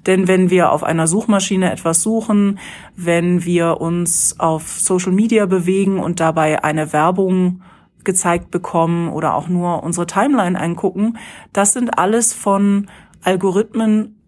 Denn 0.07 0.29
wenn 0.29 0.49
wir 0.49 0.71
auf 0.71 0.85
einer 0.85 1.09
Suchmaschine 1.09 1.73
etwas 1.73 2.03
suchen, 2.03 2.61
wenn 2.95 3.45
wir 3.45 3.81
uns 3.81 4.39
auf 4.39 4.79
Social 4.79 5.11
Media 5.11 5.47
bewegen 5.47 5.99
und 5.99 6.21
dabei 6.21 6.63
eine 6.63 6.93
Werbung 6.93 7.63
gezeigt 8.05 8.53
bekommen 8.53 9.09
oder 9.09 9.35
auch 9.35 9.49
nur 9.49 9.83
unsere 9.83 10.07
Timeline 10.07 10.59
eingucken, 10.59 11.19
das 11.53 11.73
sind 11.73 11.99
alles 11.99 12.33
von 12.33 12.87
Algorithmen 13.25 14.21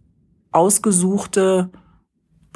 ausgesuchte 0.50 1.71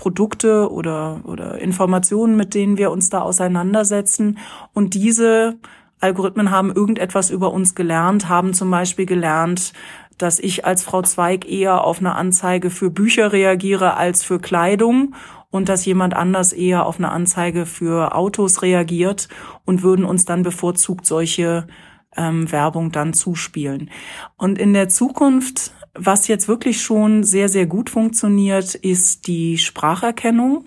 Produkte 0.02 0.68
oder, 0.72 1.20
oder 1.22 1.60
Informationen, 1.60 2.36
mit 2.36 2.54
denen 2.54 2.76
wir 2.76 2.90
uns 2.90 3.08
da 3.08 3.20
auseinandersetzen. 3.20 4.38
Und 4.72 4.94
diese 4.94 5.58
Algorithmen 6.00 6.50
haben 6.50 6.72
irgendetwas 6.72 7.30
über 7.30 7.52
uns 7.52 7.76
gelernt, 7.76 8.28
haben 8.28 8.52
zum 8.52 8.68
Beispiel 8.68 9.06
gelernt, 9.06 9.72
dass 10.18 10.40
ich 10.40 10.64
als 10.64 10.82
Frau 10.82 11.02
Zweig 11.02 11.48
eher 11.48 11.84
auf 11.84 12.00
eine 12.00 12.16
Anzeige 12.16 12.70
für 12.70 12.90
Bücher 12.90 13.32
reagiere 13.32 13.96
als 13.96 14.24
für 14.24 14.40
Kleidung 14.40 15.14
und 15.50 15.68
dass 15.68 15.84
jemand 15.84 16.14
anders 16.14 16.52
eher 16.52 16.84
auf 16.84 16.98
eine 16.98 17.12
Anzeige 17.12 17.64
für 17.64 18.16
Autos 18.16 18.60
reagiert 18.60 19.28
und 19.64 19.84
würden 19.84 20.04
uns 20.04 20.24
dann 20.24 20.42
bevorzugt 20.42 21.06
solche 21.06 21.68
ähm, 22.16 22.50
Werbung 22.50 22.90
dann 22.90 23.14
zuspielen. 23.14 23.88
Und 24.36 24.58
in 24.58 24.72
der 24.72 24.88
Zukunft 24.88 25.72
was 25.94 26.28
jetzt 26.28 26.48
wirklich 26.48 26.82
schon 26.82 27.24
sehr, 27.24 27.48
sehr 27.48 27.66
gut 27.66 27.90
funktioniert, 27.90 28.74
ist 28.74 29.26
die 29.26 29.58
Spracherkennung. 29.58 30.66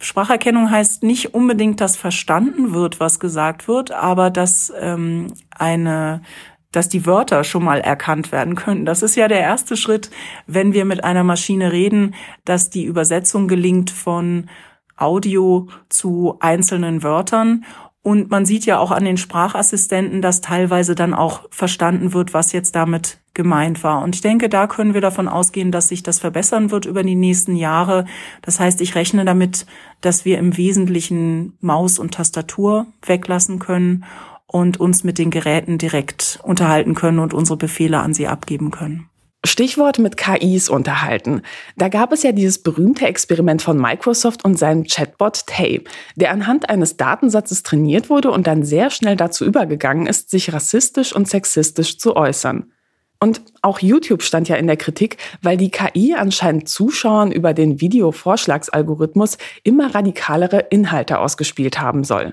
Spracherkennung 0.00 0.70
heißt 0.70 1.02
nicht 1.02 1.34
unbedingt, 1.34 1.80
dass 1.80 1.96
verstanden 1.96 2.72
wird, 2.72 3.00
was 3.00 3.20
gesagt 3.20 3.68
wird, 3.68 3.90
aber 3.90 4.30
dass 4.30 4.72
ähm, 4.80 5.28
eine 5.50 6.22
dass 6.70 6.90
die 6.90 7.06
Wörter 7.06 7.44
schon 7.44 7.64
mal 7.64 7.80
erkannt 7.80 8.30
werden 8.30 8.54
können. 8.54 8.84
Das 8.84 9.02
ist 9.02 9.16
ja 9.16 9.26
der 9.26 9.40
erste 9.40 9.74
Schritt, 9.74 10.10
wenn 10.46 10.74
wir 10.74 10.84
mit 10.84 11.02
einer 11.02 11.24
Maschine 11.24 11.72
reden, 11.72 12.14
dass 12.44 12.68
die 12.68 12.84
Übersetzung 12.84 13.48
gelingt 13.48 13.90
von 13.90 14.50
Audio 14.94 15.68
zu 15.88 16.36
einzelnen 16.40 17.02
Wörtern 17.02 17.64
und 18.02 18.30
man 18.30 18.46
sieht 18.46 18.64
ja 18.64 18.78
auch 18.78 18.90
an 18.90 19.04
den 19.04 19.16
Sprachassistenten, 19.16 20.22
dass 20.22 20.40
teilweise 20.40 20.94
dann 20.94 21.14
auch 21.14 21.42
verstanden 21.50 22.12
wird, 22.14 22.32
was 22.32 22.52
jetzt 22.52 22.74
damit 22.74 23.18
gemeint 23.38 23.84
war. 23.84 24.02
Und 24.02 24.16
ich 24.16 24.20
denke, 24.20 24.48
da 24.48 24.66
können 24.66 24.94
wir 24.94 25.00
davon 25.00 25.28
ausgehen, 25.28 25.70
dass 25.70 25.88
sich 25.88 26.02
das 26.02 26.18
verbessern 26.18 26.72
wird 26.72 26.86
über 26.86 27.04
die 27.04 27.14
nächsten 27.14 27.54
Jahre. 27.54 28.04
Das 28.42 28.58
heißt, 28.58 28.80
ich 28.80 28.96
rechne 28.96 29.24
damit, 29.24 29.64
dass 30.00 30.24
wir 30.24 30.38
im 30.38 30.56
Wesentlichen 30.56 31.56
Maus 31.60 32.00
und 32.00 32.14
Tastatur 32.14 32.86
weglassen 33.06 33.60
können 33.60 34.04
und 34.48 34.80
uns 34.80 35.04
mit 35.04 35.18
den 35.18 35.30
Geräten 35.30 35.78
direkt 35.78 36.40
unterhalten 36.42 36.96
können 36.96 37.20
und 37.20 37.32
unsere 37.32 37.56
Befehle 37.56 38.00
an 38.00 38.12
sie 38.12 38.26
abgeben 38.26 38.72
können. 38.72 39.08
Stichwort 39.46 40.00
mit 40.00 40.16
KIs 40.16 40.68
unterhalten. 40.68 41.42
Da 41.76 41.88
gab 41.88 42.12
es 42.12 42.24
ja 42.24 42.32
dieses 42.32 42.60
berühmte 42.60 43.06
Experiment 43.06 43.62
von 43.62 43.80
Microsoft 43.80 44.44
und 44.44 44.58
seinem 44.58 44.82
Chatbot 44.82 45.46
Tay, 45.46 45.84
der 46.16 46.32
anhand 46.32 46.68
eines 46.68 46.96
Datensatzes 46.96 47.62
trainiert 47.62 48.10
wurde 48.10 48.32
und 48.32 48.48
dann 48.48 48.64
sehr 48.64 48.90
schnell 48.90 49.14
dazu 49.14 49.44
übergegangen 49.44 50.08
ist, 50.08 50.30
sich 50.30 50.52
rassistisch 50.52 51.14
und 51.14 51.28
sexistisch 51.28 51.98
zu 51.98 52.16
äußern. 52.16 52.72
Und 53.20 53.42
auch 53.62 53.80
YouTube 53.80 54.22
stand 54.22 54.48
ja 54.48 54.56
in 54.56 54.68
der 54.68 54.76
Kritik, 54.76 55.16
weil 55.42 55.56
die 55.56 55.70
KI 55.70 56.14
anscheinend 56.14 56.68
Zuschauern 56.68 57.32
über 57.32 57.52
den 57.52 57.80
Videovorschlagsalgorithmus 57.80 59.38
immer 59.64 59.94
radikalere 59.94 60.66
Inhalte 60.70 61.18
ausgespielt 61.18 61.80
haben 61.80 62.04
soll. 62.04 62.32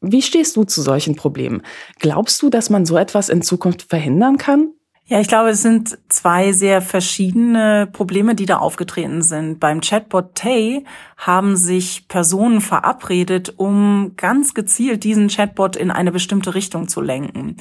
Wie 0.00 0.22
stehst 0.22 0.56
du 0.56 0.64
zu 0.64 0.82
solchen 0.82 1.16
Problemen? 1.16 1.62
Glaubst 1.98 2.40
du, 2.42 2.50
dass 2.50 2.70
man 2.70 2.86
so 2.86 2.96
etwas 2.96 3.28
in 3.28 3.42
Zukunft 3.42 3.82
verhindern 3.82 4.36
kann? 4.36 4.72
Ja, 5.12 5.20
ich 5.20 5.28
glaube, 5.28 5.50
es 5.50 5.60
sind 5.60 5.98
zwei 6.08 6.52
sehr 6.52 6.80
verschiedene 6.80 7.86
Probleme, 7.86 8.34
die 8.34 8.46
da 8.46 8.56
aufgetreten 8.56 9.20
sind. 9.20 9.60
Beim 9.60 9.82
Chatbot 9.82 10.34
Tay 10.34 10.86
haben 11.18 11.54
sich 11.54 12.08
Personen 12.08 12.62
verabredet, 12.62 13.52
um 13.58 14.12
ganz 14.16 14.54
gezielt 14.54 15.04
diesen 15.04 15.28
Chatbot 15.28 15.76
in 15.76 15.90
eine 15.90 16.12
bestimmte 16.12 16.54
Richtung 16.54 16.88
zu 16.88 17.02
lenken. 17.02 17.58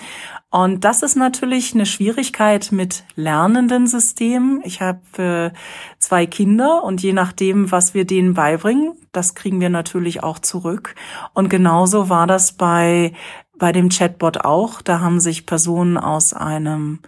Und 0.49 0.85
das 0.85 1.03
ist 1.03 1.17
natürlich 1.17 1.73
eine 1.73 1.85
Schwierigkeit 1.85 2.71
mit 2.71 3.03
lernenden 3.17 3.85
Systemen. 3.85 4.61
Ich 4.63 4.79
habe 4.79 5.01
äh, 5.17 5.51
zwei 5.99 6.27
Kinder 6.27 6.85
und 6.85 7.03
je 7.03 7.11
nachdem, 7.11 7.69
was 7.69 7.93
wir 7.93 8.05
denen 8.05 8.33
beibringen, 8.33 8.93
das 9.11 9.35
kriegen 9.35 9.59
wir 9.59 9.69
natürlich 9.69 10.23
auch 10.23 10.39
zurück. 10.39 10.95
Und 11.33 11.49
genauso 11.49 12.07
war 12.07 12.27
das 12.27 12.53
bei 12.53 13.11
bei 13.59 13.73
dem 13.73 13.89
Chatbot 13.89 14.39
auch. 14.43 14.81
Da 14.81 15.01
haben 15.01 15.19
sich 15.19 15.45
Personen 15.45 15.97
aus 15.97 16.33
einem 16.33 16.99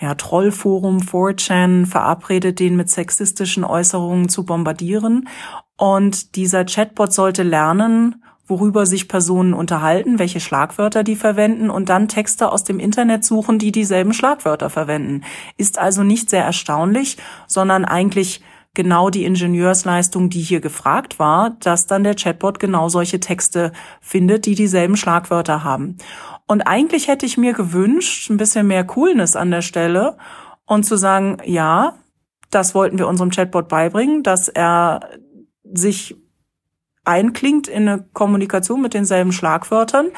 ja, 0.00 0.14
Trollforum 0.14 0.98
4chan 0.98 1.86
verabredet, 1.86 2.58
den 2.58 2.76
mit 2.76 2.88
sexistischen 2.88 3.64
Äußerungen 3.64 4.28
zu 4.28 4.44
bombardieren. 4.44 5.28
Und 5.76 6.36
dieser 6.36 6.64
Chatbot 6.64 7.12
sollte 7.12 7.42
lernen, 7.42 8.22
worüber 8.46 8.84
sich 8.84 9.08
Personen 9.08 9.54
unterhalten, 9.54 10.18
welche 10.18 10.40
Schlagwörter 10.40 11.04
die 11.04 11.16
verwenden 11.16 11.70
und 11.70 11.88
dann 11.88 12.08
Texte 12.08 12.50
aus 12.50 12.64
dem 12.64 12.80
Internet 12.80 13.24
suchen, 13.24 13.58
die 13.58 13.72
dieselben 13.72 14.12
Schlagwörter 14.12 14.70
verwenden. 14.70 15.22
Ist 15.56 15.78
also 15.78 16.02
nicht 16.02 16.30
sehr 16.30 16.44
erstaunlich, 16.44 17.16
sondern 17.46 17.84
eigentlich 17.84 18.42
genau 18.74 19.10
die 19.10 19.24
Ingenieursleistung, 19.24 20.30
die 20.30 20.40
hier 20.40 20.60
gefragt 20.60 21.18
war, 21.18 21.50
dass 21.60 21.86
dann 21.86 22.04
der 22.04 22.14
Chatbot 22.14 22.58
genau 22.60 22.88
solche 22.88 23.20
Texte 23.20 23.72
findet, 24.00 24.46
die 24.46 24.54
dieselben 24.54 24.96
Schlagwörter 24.96 25.64
haben. 25.64 25.96
Und 26.46 26.62
eigentlich 26.62 27.08
hätte 27.08 27.26
ich 27.26 27.36
mir 27.36 27.52
gewünscht, 27.52 28.30
ein 28.30 28.36
bisschen 28.36 28.66
mehr 28.66 28.84
Coolness 28.84 29.36
an 29.36 29.50
der 29.50 29.62
Stelle 29.62 30.16
und 30.66 30.84
zu 30.84 30.96
sagen, 30.96 31.38
ja, 31.44 31.94
das 32.50 32.74
wollten 32.74 32.98
wir 32.98 33.08
unserem 33.08 33.30
Chatbot 33.30 33.68
beibringen, 33.68 34.22
dass 34.22 34.48
er 34.48 35.00
sich 35.64 36.16
einklingt 37.10 37.66
in 37.66 37.88
eine 37.88 38.04
Kommunikation 38.12 38.80
mit 38.80 38.94
denselben 38.94 39.32
Schlagwörtern. 39.32 40.08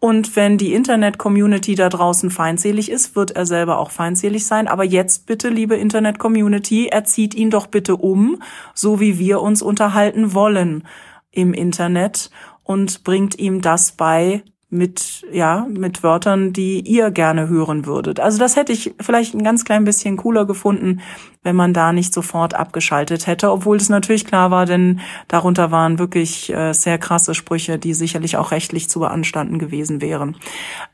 Und 0.00 0.34
wenn 0.34 0.58
die 0.58 0.74
Internet-Community 0.74 1.76
da 1.76 1.88
draußen 1.88 2.30
feindselig 2.30 2.90
ist, 2.90 3.14
wird 3.14 3.30
er 3.30 3.46
selber 3.46 3.78
auch 3.78 3.92
feindselig 3.92 4.46
sein. 4.46 4.66
Aber 4.66 4.84
jetzt 4.84 5.26
bitte, 5.26 5.48
liebe 5.48 5.76
Internet-Community, 5.76 6.88
erzieht 6.88 7.34
ihn 7.34 7.50
doch 7.50 7.68
bitte 7.68 7.96
um, 7.96 8.42
so 8.74 8.98
wie 8.98 9.18
wir 9.18 9.40
uns 9.40 9.62
unterhalten 9.62 10.34
wollen 10.34 10.86
im 11.30 11.54
Internet 11.54 12.30
und 12.64 13.04
bringt 13.04 13.38
ihm 13.38 13.60
das 13.60 13.92
bei, 13.92 14.42
mit, 14.70 15.26
ja, 15.32 15.66
mit 15.68 16.04
Wörtern, 16.04 16.52
die 16.52 16.80
ihr 16.80 17.10
gerne 17.10 17.48
hören 17.48 17.86
würdet. 17.86 18.20
Also 18.20 18.38
das 18.38 18.54
hätte 18.54 18.72
ich 18.72 18.94
vielleicht 19.00 19.34
ein 19.34 19.42
ganz 19.42 19.64
klein 19.64 19.84
bisschen 19.84 20.16
cooler 20.16 20.46
gefunden, 20.46 21.00
wenn 21.42 21.56
man 21.56 21.74
da 21.74 21.92
nicht 21.92 22.14
sofort 22.14 22.54
abgeschaltet 22.54 23.26
hätte, 23.26 23.50
obwohl 23.50 23.78
es 23.78 23.88
natürlich 23.88 24.24
klar 24.24 24.52
war, 24.52 24.66
denn 24.66 25.00
darunter 25.26 25.72
waren 25.72 25.98
wirklich 25.98 26.52
äh, 26.52 26.72
sehr 26.72 26.98
krasse 26.98 27.34
Sprüche, 27.34 27.78
die 27.78 27.94
sicherlich 27.94 28.36
auch 28.36 28.52
rechtlich 28.52 28.88
zu 28.88 29.00
beanstanden 29.00 29.58
gewesen 29.58 30.00
wären. 30.00 30.36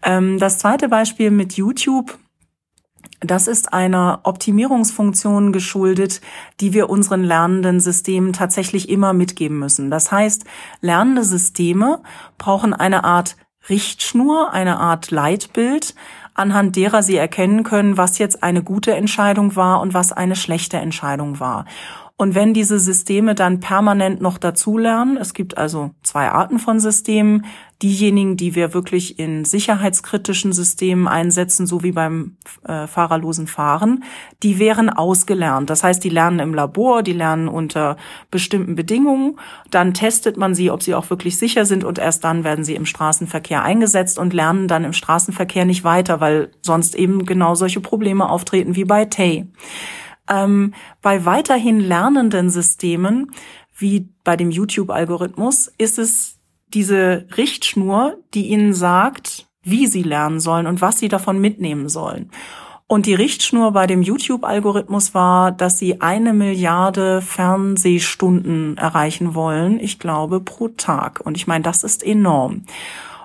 Ähm, 0.02 0.38
das 0.38 0.59
zweite 0.59 0.88
Beispiel 0.88 1.30
mit 1.30 1.52
YouTube. 1.52 2.16
Das 3.21 3.49
ist 3.49 3.73
einer 3.73 4.21
Optimierungsfunktion 4.25 5.52
geschuldet, 5.52 6.21
die 6.61 6.73
wir 6.75 6.90
unseren 6.90 7.25
lernenden 7.25 7.80
Systemen 7.80 8.33
tatsächlich 8.33 8.88
immer 8.88 9.12
mitgeben 9.12 9.59
müssen. 9.59 9.90
Das 9.90 10.12
heißt, 10.12 10.45
lernende 10.80 11.25
Systeme 11.25 12.02
brauchen 12.37 12.75
eine 12.75 13.04
Art 13.04 13.37
Richtschnur, 13.68 14.52
eine 14.52 14.78
Art 14.78 15.11
Leitbild, 15.11 15.94
anhand 16.35 16.76
derer 16.76 17.02
sie 17.02 17.16
erkennen 17.16 17.62
können, 17.62 17.96
was 17.96 18.18
jetzt 18.18 18.42
eine 18.42 18.62
gute 18.62 18.94
Entscheidung 18.94 19.56
war 19.56 19.80
und 19.80 19.94
was 19.94 20.12
eine 20.12 20.37
schlechte 20.37 20.76
Entscheidung 20.76 21.40
war. 21.40 21.64
Und 22.18 22.35
wenn 22.35 22.54
diese 22.54 22.78
Systeme 22.78 23.35
dann 23.35 23.61
permanent 23.61 24.23
noch 24.23 24.38
dazulernen, 24.38 25.18
es 25.18 25.35
gibt 25.35 25.58
also 25.58 25.90
zwei 26.02 26.30
Arten 26.30 26.58
von 26.58 26.80
Systemen, 26.80 27.44
diejenigen, 27.83 28.37
die 28.37 28.54
wir 28.54 28.73
wirklich 28.73 29.18
in 29.18 29.45
sicherheitskritischen 29.45 30.52
Systemen 30.52 31.06
einsetzen, 31.06 31.66
so 31.66 31.83
wie 31.83 31.92
beim 31.92 32.37
äh, 32.66 32.87
fahrerlosen 32.87 33.47
Fahren, 33.47 34.04
die 34.42 34.59
wären 34.59 34.88
ausgelernt. 34.88 35.68
Das 35.68 35.85
heißt, 35.85 36.02
die 36.02 36.09
lernen 36.09 36.38
im 36.38 36.54
Labor, 36.54 37.02
die 37.02 37.12
lernen 37.12 37.49
unter 37.49 37.97
bestimmten 38.30 38.76
Bedingungen, 38.76 39.38
dann 39.71 39.92
testet 39.92 40.38
man 40.38 40.54
sie, 40.54 40.71
ob 40.71 40.83
sie 40.83 40.95
auch 40.95 41.11
wirklich 41.11 41.37
sicher 41.37 41.66
sind 41.66 41.85
und 41.85 41.99
erst 41.99 42.25
dann 42.25 42.45
werden 42.45 42.64
sie 42.64 42.75
im 42.75 42.87
Straßenverkehr 42.87 43.62
eingesetzt 43.62 44.18
und 44.18 44.33
lernen 44.33 44.68
dann 44.68 44.85
im 44.85 44.95
Straßenverkehr 44.95 45.66
nicht 45.66 45.85
weiter, 45.85 46.21
weil 46.21 46.50
sonst 46.62 46.95
eben 46.95 47.26
genau 47.26 47.54
solche 47.54 47.80
Probleme 47.80 48.28
auftreten 48.28 48.75
wie 48.75 48.85
bei 48.85 49.04
Tay. 49.04 49.47
Ähm, 50.28 50.73
bei 51.02 51.25
weiterhin 51.26 51.78
lernenden 51.78 52.49
Systemen, 52.49 53.33
wie 53.76 54.09
bei 54.25 54.37
dem 54.37 54.50
YouTube-Algorithmus, 54.50 55.71
ist 55.78 55.99
es 55.99 56.35
diese 56.68 57.26
Richtschnur, 57.37 58.18
die 58.35 58.49
ihnen 58.49 58.75
sagt, 58.75 59.46
wie 59.62 59.87
sie 59.87 60.02
lernen 60.02 60.40
sollen 60.40 60.66
und 60.66 60.80
was 60.80 60.99
sie 60.99 61.08
davon 61.08 61.40
mitnehmen 61.40 61.88
sollen. 61.88 62.30
Und 62.88 63.06
die 63.06 63.14
Richtschnur 63.14 63.73
bei 63.73 63.88
dem 63.88 64.00
YouTube-Algorithmus 64.00 65.12
war, 65.12 65.50
dass 65.50 65.78
sie 65.78 66.00
eine 66.00 66.32
Milliarde 66.32 67.20
Fernsehstunden 67.20 68.76
erreichen 68.76 69.35
wollen, 69.35 69.80
ich 69.80 69.99
glaube, 69.99 70.40
pro 70.40 70.68
Tag. 70.68 71.20
Und 71.25 71.37
ich 71.37 71.49
meine, 71.49 71.64
das 71.64 71.82
ist 71.82 72.04
enorm. 72.04 72.62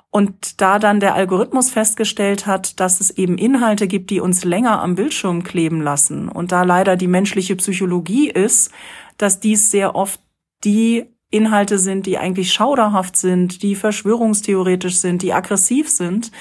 Und 0.09 0.59
da 0.59 0.79
dann 0.79 0.99
der 0.99 1.13
Algorithmus 1.13 1.69
festgestellt 1.69 2.47
hat, 2.47 2.79
dass 2.79 2.99
es 2.99 3.11
eben 3.11 3.37
Inhalte 3.37 3.87
gibt, 3.87 4.09
die 4.09 4.19
uns 4.19 4.43
länger 4.43 4.81
am 4.81 4.95
Bildschirm 4.95 5.43
kleben 5.43 5.79
lassen 5.79 6.27
und 6.27 6.51
da 6.51 6.63
leider 6.63 6.97
die 6.97 7.07
menschliche 7.07 7.55
Psychologie 7.55 8.29
ist, 8.29 8.71
dass 9.17 9.39
dies 9.39 9.71
sehr 9.71 9.95
oft 9.95 10.19
die 10.65 11.05
Inhalte 11.31 11.79
sind, 11.79 12.05
die 12.05 12.17
eigentlich 12.17 12.53
schauderhaft 12.53 13.15
sind, 13.15 13.63
die 13.63 13.75
verschwörungstheoretisch 13.75 14.97
sind, 14.97 15.21
die 15.21 15.33
aggressiv 15.33 15.89
sind, 15.89 16.31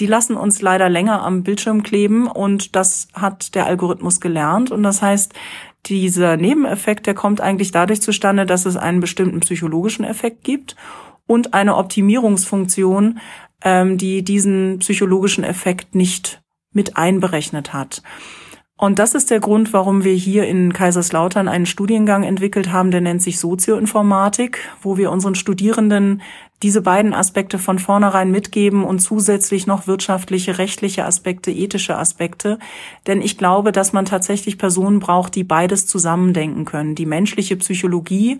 die 0.00 0.06
lassen 0.06 0.36
uns 0.36 0.60
leider 0.60 0.88
länger 0.88 1.22
am 1.22 1.44
Bildschirm 1.44 1.82
kleben 1.84 2.26
und 2.26 2.74
das 2.74 3.08
hat 3.14 3.54
der 3.54 3.66
Algorithmus 3.66 4.20
gelernt 4.20 4.72
und 4.72 4.82
das 4.82 5.00
heißt, 5.00 5.32
dieser 5.86 6.36
Nebeneffekt, 6.36 7.06
der 7.06 7.14
kommt 7.14 7.40
eigentlich 7.40 7.70
dadurch 7.70 8.02
zustande, 8.02 8.46
dass 8.46 8.66
es 8.66 8.76
einen 8.76 9.00
bestimmten 9.00 9.40
psychologischen 9.40 10.04
Effekt 10.04 10.44
gibt 10.44 10.76
und 11.26 11.54
eine 11.54 11.76
Optimierungsfunktion, 11.76 13.20
ähm, 13.64 13.98
die 13.98 14.22
diesen 14.22 14.78
psychologischen 14.80 15.44
Effekt 15.44 15.94
nicht 15.94 16.42
mit 16.72 16.96
einberechnet 16.96 17.72
hat. 17.72 18.02
Und 18.82 18.98
das 18.98 19.14
ist 19.14 19.30
der 19.30 19.38
Grund, 19.38 19.72
warum 19.72 20.02
wir 20.02 20.12
hier 20.12 20.48
in 20.48 20.72
Kaiserslautern 20.72 21.46
einen 21.46 21.66
Studiengang 21.66 22.24
entwickelt 22.24 22.72
haben, 22.72 22.90
der 22.90 23.00
nennt 23.00 23.22
sich 23.22 23.38
Sozioinformatik, 23.38 24.58
wo 24.80 24.96
wir 24.96 25.12
unseren 25.12 25.36
Studierenden 25.36 26.20
diese 26.64 26.82
beiden 26.82 27.14
Aspekte 27.14 27.60
von 27.60 27.78
vornherein 27.78 28.32
mitgeben 28.32 28.82
und 28.82 28.98
zusätzlich 28.98 29.68
noch 29.68 29.86
wirtschaftliche, 29.86 30.58
rechtliche 30.58 31.04
Aspekte, 31.04 31.52
ethische 31.52 31.96
Aspekte. 31.96 32.58
Denn 33.06 33.22
ich 33.22 33.38
glaube, 33.38 33.70
dass 33.70 33.92
man 33.92 34.04
tatsächlich 34.04 34.58
Personen 34.58 34.98
braucht, 34.98 35.36
die 35.36 35.44
beides 35.44 35.86
zusammendenken 35.86 36.64
können. 36.64 36.96
Die 36.96 37.06
menschliche 37.06 37.56
Psychologie 37.58 38.38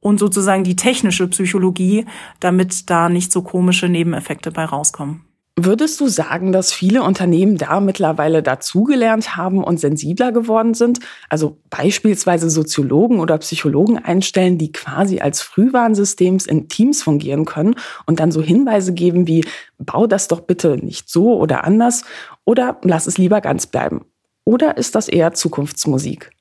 und 0.00 0.18
sozusagen 0.18 0.64
die 0.64 0.74
technische 0.74 1.28
Psychologie, 1.28 2.06
damit 2.40 2.88
da 2.88 3.10
nicht 3.10 3.30
so 3.30 3.42
komische 3.42 3.90
Nebeneffekte 3.90 4.52
bei 4.52 4.64
rauskommen. 4.64 5.26
Würdest 5.58 6.00
du 6.00 6.08
sagen, 6.08 6.50
dass 6.50 6.72
viele 6.72 7.02
Unternehmen 7.02 7.58
da 7.58 7.78
mittlerweile 7.80 8.42
dazugelernt 8.42 9.36
haben 9.36 9.62
und 9.62 9.78
sensibler 9.78 10.32
geworden 10.32 10.72
sind? 10.72 11.00
Also 11.28 11.58
beispielsweise 11.68 12.48
Soziologen 12.48 13.20
oder 13.20 13.36
Psychologen 13.36 13.98
einstellen, 13.98 14.56
die 14.56 14.72
quasi 14.72 15.20
als 15.20 15.42
Frühwarnsystems 15.42 16.46
in 16.46 16.68
Teams 16.70 17.02
fungieren 17.02 17.44
können 17.44 17.74
und 18.06 18.18
dann 18.18 18.32
so 18.32 18.40
Hinweise 18.40 18.94
geben 18.94 19.26
wie, 19.26 19.44
bau 19.78 20.06
das 20.06 20.26
doch 20.26 20.40
bitte 20.40 20.78
nicht 20.78 21.10
so 21.10 21.38
oder 21.38 21.64
anders 21.64 22.04
oder 22.46 22.78
lass 22.82 23.06
es 23.06 23.18
lieber 23.18 23.42
ganz 23.42 23.66
bleiben. 23.66 24.06
Oder 24.44 24.78
ist 24.78 24.94
das 24.94 25.06
eher 25.08 25.34
Zukunftsmusik? 25.34 26.31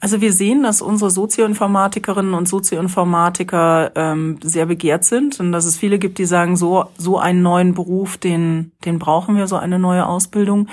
Also 0.00 0.20
wir 0.20 0.32
sehen, 0.32 0.62
dass 0.62 0.80
unsere 0.80 1.10
Sozioinformatikerinnen 1.10 2.34
und 2.34 2.48
Sozioinformatiker 2.48 3.90
ähm, 3.96 4.38
sehr 4.42 4.66
begehrt 4.66 5.04
sind 5.04 5.40
und 5.40 5.50
dass 5.50 5.64
es 5.64 5.76
viele 5.76 5.98
gibt, 5.98 6.18
die 6.18 6.24
sagen, 6.24 6.56
so, 6.56 6.84
so 6.96 7.18
einen 7.18 7.42
neuen 7.42 7.74
Beruf, 7.74 8.16
den, 8.16 8.70
den 8.84 9.00
brauchen 9.00 9.36
wir, 9.36 9.48
so 9.48 9.56
eine 9.56 9.80
neue 9.80 10.06
Ausbildung. 10.06 10.68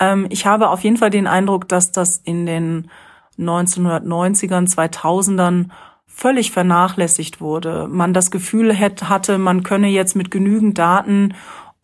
Ähm, 0.00 0.26
ich 0.30 0.46
habe 0.46 0.70
auf 0.70 0.82
jeden 0.82 0.96
Fall 0.96 1.10
den 1.10 1.28
Eindruck, 1.28 1.68
dass 1.68 1.92
das 1.92 2.20
in 2.24 2.44
den 2.44 2.90
1990ern, 3.38 4.68
2000ern 4.68 5.66
völlig 6.06 6.50
vernachlässigt 6.50 7.40
wurde. 7.40 7.86
Man 7.88 8.14
das 8.14 8.30
Gefühl 8.32 8.72
hätte, 8.72 9.08
hatte, 9.08 9.38
man 9.38 9.62
könne 9.62 9.88
jetzt 9.88 10.16
mit 10.16 10.30
genügend 10.30 10.78
Daten 10.78 11.34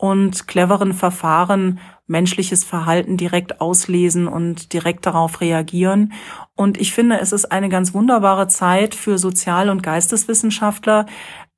und 0.02 0.48
cleveren 0.48 0.94
Verfahren 0.94 1.78
menschliches 2.08 2.64
Verhalten 2.64 3.16
direkt 3.16 3.60
auslesen 3.60 4.26
und 4.26 4.72
direkt 4.72 5.06
darauf 5.06 5.40
reagieren. 5.40 6.12
Und 6.56 6.76
ich 6.80 6.92
finde, 6.92 7.20
es 7.20 7.30
ist 7.30 7.52
eine 7.52 7.68
ganz 7.68 7.94
wunderbare 7.94 8.48
Zeit 8.48 8.96
für 8.96 9.16
Sozial- 9.16 9.70
und 9.70 9.84
Geisteswissenschaftler, 9.84 11.06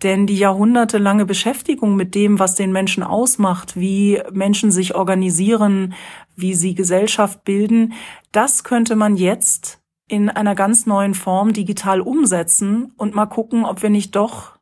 denn 0.03 0.27
die 0.27 0.37
jahrhundertelange 0.37 1.25
Beschäftigung 1.25 1.97
mit 1.97 2.15
dem, 2.15 2.39
was 2.39 2.55
den 2.55 2.71
Menschen 2.71 3.03
ausmacht, 3.03 3.77
wie 3.77 4.21
Menschen 4.31 4.71
sich 4.71 4.95
organisieren, 4.95 5.95
wie 6.37 6.53
sie 6.53 6.75
Gesellschaft 6.75 7.45
bilden, 7.45 7.95
das 8.31 8.63
könnte 8.63 8.95
man 8.95 9.17
jetzt 9.17 9.81
in 10.07 10.29
einer 10.29 10.55
ganz 10.55 10.85
neuen 10.85 11.15
Form 11.15 11.55
digital 11.55 12.03
umsetzen 12.03 12.93
und 12.99 13.15
mal 13.15 13.25
gucken, 13.25 13.65
ob 13.65 13.83
wir 13.83 13.89
nicht 13.89 14.15
doch 14.15 14.59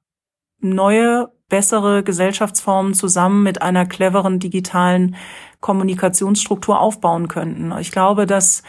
neue, 0.60 1.32
bessere 1.52 2.02
Gesellschaftsformen 2.02 2.94
zusammen 2.94 3.42
mit 3.42 3.60
einer 3.60 3.84
cleveren 3.84 4.38
digitalen 4.38 5.16
Kommunikationsstruktur 5.60 6.80
aufbauen 6.80 7.28
könnten. 7.28 7.74
Ich 7.78 7.92
glaube, 7.92 8.24
dass 8.24 8.62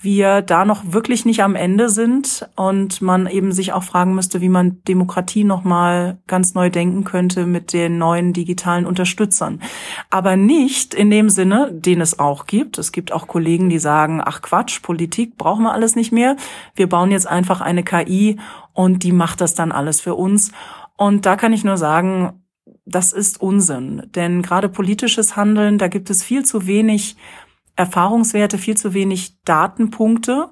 wir 0.00 0.42
da 0.42 0.64
noch 0.64 0.82
wirklich 0.92 1.24
nicht 1.24 1.44
am 1.44 1.54
Ende 1.54 1.88
sind 1.88 2.48
und 2.56 3.00
man 3.00 3.28
eben 3.28 3.52
sich 3.52 3.72
auch 3.72 3.84
fragen 3.84 4.16
müsste, 4.16 4.40
wie 4.40 4.48
man 4.48 4.82
Demokratie 4.82 5.44
noch 5.44 5.62
mal 5.62 6.18
ganz 6.26 6.54
neu 6.54 6.70
denken 6.70 7.04
könnte 7.04 7.46
mit 7.46 7.72
den 7.72 7.98
neuen 7.98 8.32
digitalen 8.32 8.84
Unterstützern. 8.84 9.62
Aber 10.10 10.36
nicht 10.36 10.92
in 10.92 11.10
dem 11.10 11.28
Sinne, 11.28 11.70
den 11.72 12.00
es 12.00 12.18
auch 12.18 12.46
gibt. 12.46 12.78
Es 12.78 12.90
gibt 12.90 13.12
auch 13.12 13.28
Kollegen, 13.28 13.70
die 13.70 13.78
sagen, 13.78 14.20
ach 14.22 14.42
Quatsch, 14.42 14.82
Politik 14.82 15.38
brauchen 15.38 15.62
wir 15.62 15.72
alles 15.72 15.94
nicht 15.94 16.10
mehr. 16.10 16.34
Wir 16.74 16.88
bauen 16.88 17.12
jetzt 17.12 17.28
einfach 17.28 17.60
eine 17.60 17.84
KI 17.84 18.40
und 18.72 19.04
die 19.04 19.12
macht 19.12 19.40
das 19.40 19.54
dann 19.54 19.70
alles 19.70 20.00
für 20.00 20.16
uns. 20.16 20.50
Und 20.96 21.26
da 21.26 21.36
kann 21.36 21.52
ich 21.52 21.64
nur 21.64 21.76
sagen, 21.76 22.44
das 22.86 23.12
ist 23.12 23.40
Unsinn. 23.40 24.02
Denn 24.14 24.42
gerade 24.42 24.68
politisches 24.68 25.36
Handeln, 25.36 25.78
da 25.78 25.88
gibt 25.88 26.10
es 26.10 26.22
viel 26.22 26.44
zu 26.44 26.66
wenig 26.66 27.16
Erfahrungswerte, 27.76 28.58
viel 28.58 28.76
zu 28.76 28.94
wenig 28.94 29.40
Datenpunkte, 29.44 30.50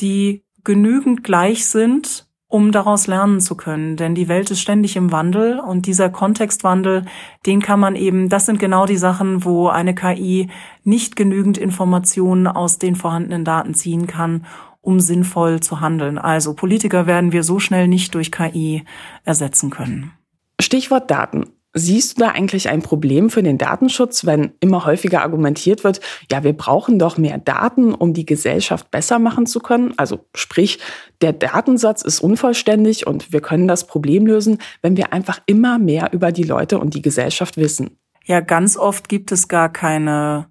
die 0.00 0.44
genügend 0.64 1.24
gleich 1.24 1.66
sind, 1.66 2.28
um 2.46 2.70
daraus 2.70 3.06
lernen 3.06 3.40
zu 3.40 3.56
können. 3.56 3.96
Denn 3.96 4.14
die 4.14 4.28
Welt 4.28 4.50
ist 4.50 4.60
ständig 4.60 4.96
im 4.96 5.10
Wandel 5.10 5.58
und 5.58 5.86
dieser 5.86 6.10
Kontextwandel, 6.10 7.06
den 7.46 7.62
kann 7.62 7.80
man 7.80 7.96
eben, 7.96 8.28
das 8.28 8.46
sind 8.46 8.60
genau 8.60 8.84
die 8.84 8.98
Sachen, 8.98 9.44
wo 9.44 9.68
eine 9.68 9.94
KI 9.94 10.50
nicht 10.84 11.16
genügend 11.16 11.56
Informationen 11.56 12.46
aus 12.46 12.78
den 12.78 12.94
vorhandenen 12.94 13.44
Daten 13.44 13.74
ziehen 13.74 14.06
kann, 14.06 14.44
um 14.82 15.00
sinnvoll 15.00 15.60
zu 15.60 15.80
handeln. 15.80 16.18
Also 16.18 16.52
Politiker 16.52 17.06
werden 17.06 17.32
wir 17.32 17.44
so 17.44 17.58
schnell 17.58 17.88
nicht 17.88 18.14
durch 18.14 18.30
KI 18.30 18.84
ersetzen 19.24 19.70
können. 19.70 20.12
Stichwort 20.60 21.10
Daten. 21.10 21.46
Siehst 21.74 22.18
du 22.18 22.24
da 22.24 22.32
eigentlich 22.32 22.68
ein 22.68 22.82
Problem 22.82 23.30
für 23.30 23.42
den 23.42 23.56
Datenschutz, 23.56 24.26
wenn 24.26 24.52
immer 24.60 24.84
häufiger 24.84 25.22
argumentiert 25.22 25.84
wird, 25.84 26.02
ja, 26.30 26.44
wir 26.44 26.52
brauchen 26.52 26.98
doch 26.98 27.16
mehr 27.16 27.38
Daten, 27.38 27.94
um 27.94 28.12
die 28.12 28.26
Gesellschaft 28.26 28.90
besser 28.90 29.18
machen 29.18 29.46
zu 29.46 29.60
können? 29.60 29.94
Also 29.96 30.26
sprich, 30.34 30.80
der 31.22 31.32
Datensatz 31.32 32.02
ist 32.02 32.20
unvollständig 32.20 33.06
und 33.06 33.32
wir 33.32 33.40
können 33.40 33.68
das 33.68 33.86
Problem 33.86 34.26
lösen, 34.26 34.58
wenn 34.82 34.98
wir 34.98 35.14
einfach 35.14 35.40
immer 35.46 35.78
mehr 35.78 36.12
über 36.12 36.30
die 36.30 36.42
Leute 36.42 36.78
und 36.78 36.92
die 36.92 37.00
Gesellschaft 37.00 37.56
wissen. 37.56 37.96
Ja, 38.26 38.40
ganz 38.40 38.76
oft 38.76 39.08
gibt 39.08 39.32
es 39.32 39.48
gar 39.48 39.72
keine 39.72 40.48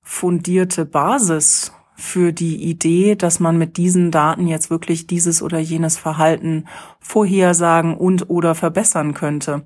fundierte 0.00 0.86
Basis 0.86 1.72
für 2.02 2.32
die 2.32 2.56
Idee, 2.64 3.14
dass 3.14 3.38
man 3.38 3.56
mit 3.58 3.76
diesen 3.76 4.10
Daten 4.10 4.48
jetzt 4.48 4.70
wirklich 4.70 5.06
dieses 5.06 5.40
oder 5.40 5.60
jenes 5.60 5.96
Verhalten 5.96 6.64
vorhersagen 6.98 7.96
und 7.96 8.28
oder 8.28 8.56
verbessern 8.56 9.14
könnte. 9.14 9.62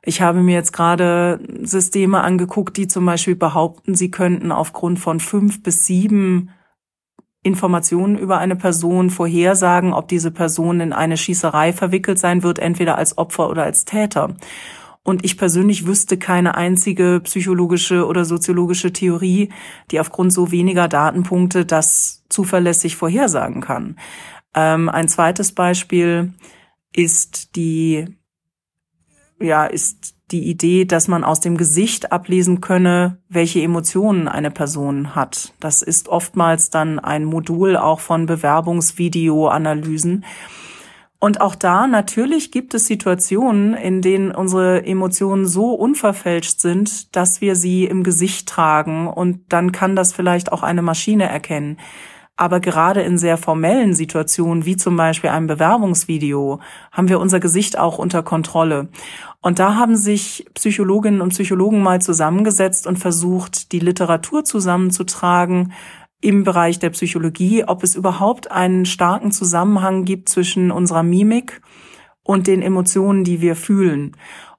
Ich 0.00 0.22
habe 0.22 0.40
mir 0.40 0.54
jetzt 0.54 0.72
gerade 0.72 1.40
Systeme 1.62 2.20
angeguckt, 2.20 2.76
die 2.76 2.86
zum 2.86 3.04
Beispiel 3.06 3.34
behaupten, 3.34 3.96
sie 3.96 4.12
könnten 4.12 4.52
aufgrund 4.52 5.00
von 5.00 5.18
fünf 5.18 5.64
bis 5.64 5.84
sieben 5.84 6.50
Informationen 7.42 8.16
über 8.16 8.38
eine 8.38 8.54
Person 8.54 9.10
vorhersagen, 9.10 9.92
ob 9.92 10.06
diese 10.06 10.30
Person 10.30 10.78
in 10.78 10.92
eine 10.92 11.16
Schießerei 11.16 11.72
verwickelt 11.72 12.20
sein 12.20 12.44
wird, 12.44 12.60
entweder 12.60 12.98
als 12.98 13.18
Opfer 13.18 13.50
oder 13.50 13.64
als 13.64 13.84
Täter. 13.84 14.36
Und 15.02 15.24
ich 15.24 15.38
persönlich 15.38 15.86
wüsste 15.86 16.18
keine 16.18 16.56
einzige 16.56 17.20
psychologische 17.24 18.06
oder 18.06 18.24
soziologische 18.24 18.92
Theorie, 18.92 19.50
die 19.90 19.98
aufgrund 19.98 20.32
so 20.32 20.50
weniger 20.50 20.88
Datenpunkte 20.88 21.64
das 21.64 22.24
zuverlässig 22.28 22.96
vorhersagen 22.96 23.62
kann. 23.62 23.96
Ähm, 24.54 24.88
ein 24.88 25.08
zweites 25.08 25.52
Beispiel 25.52 26.34
ist 26.92 27.56
die, 27.56 28.06
ja, 29.40 29.64
ist 29.64 30.16
die 30.30 30.48
Idee, 30.48 30.84
dass 30.84 31.08
man 31.08 31.24
aus 31.24 31.40
dem 31.40 31.56
Gesicht 31.56 32.12
ablesen 32.12 32.60
könne, 32.60 33.18
welche 33.28 33.62
Emotionen 33.62 34.28
eine 34.28 34.50
Person 34.50 35.14
hat. 35.14 35.54
Das 35.60 35.82
ist 35.82 36.08
oftmals 36.08 36.70
dann 36.70 36.98
ein 36.98 37.24
Modul 37.24 37.76
auch 37.76 38.00
von 38.00 38.26
Bewerbungsvideoanalysen. 38.26 40.24
Und 41.22 41.42
auch 41.42 41.54
da 41.54 41.86
natürlich 41.86 42.50
gibt 42.50 42.72
es 42.72 42.86
Situationen, 42.86 43.74
in 43.74 44.00
denen 44.00 44.32
unsere 44.32 44.86
Emotionen 44.86 45.46
so 45.46 45.74
unverfälscht 45.74 46.60
sind, 46.60 47.14
dass 47.14 47.42
wir 47.42 47.56
sie 47.56 47.84
im 47.84 48.02
Gesicht 48.02 48.48
tragen 48.48 49.06
und 49.06 49.40
dann 49.50 49.70
kann 49.70 49.94
das 49.94 50.14
vielleicht 50.14 50.50
auch 50.50 50.62
eine 50.62 50.80
Maschine 50.80 51.28
erkennen. 51.28 51.76
Aber 52.36 52.58
gerade 52.60 53.02
in 53.02 53.18
sehr 53.18 53.36
formellen 53.36 53.92
Situationen, 53.92 54.64
wie 54.64 54.78
zum 54.78 54.96
Beispiel 54.96 55.28
einem 55.28 55.46
Bewerbungsvideo, 55.46 56.60
haben 56.90 57.10
wir 57.10 57.20
unser 57.20 57.38
Gesicht 57.38 57.78
auch 57.78 57.98
unter 57.98 58.22
Kontrolle. 58.22 58.88
Und 59.42 59.58
da 59.58 59.74
haben 59.74 59.94
sich 59.94 60.46
Psychologinnen 60.54 61.20
und 61.20 61.34
Psychologen 61.34 61.82
mal 61.82 62.00
zusammengesetzt 62.00 62.86
und 62.86 62.98
versucht, 62.98 63.72
die 63.72 63.78
Literatur 63.78 64.42
zusammenzutragen 64.42 65.74
im 66.20 66.44
Bereich 66.44 66.78
der 66.78 66.90
Psychologie, 66.90 67.64
ob 67.64 67.82
es 67.82 67.94
überhaupt 67.94 68.50
einen 68.50 68.84
starken 68.84 69.32
Zusammenhang 69.32 70.04
gibt 70.04 70.28
zwischen 70.28 70.70
unserer 70.70 71.02
Mimik 71.02 71.62
und 72.22 72.46
den 72.46 72.62
Emotionen, 72.62 73.24
die 73.24 73.40
wir 73.40 73.56
fühlen. 73.56 74.16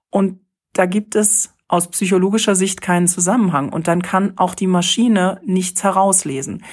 Und 0.10 0.40
da 0.74 0.86
gibt 0.86 1.16
es 1.16 1.54
aus 1.68 1.88
psychologischer 1.90 2.56
Sicht 2.56 2.82
keinen 2.82 3.08
Zusammenhang. 3.08 3.70
Und 3.70 3.88
dann 3.88 4.02
kann 4.02 4.34
auch 4.38 4.56
die 4.56 4.68
Maschine 4.68 5.40
nichts 5.46 5.84
herauslesen. 5.84 6.64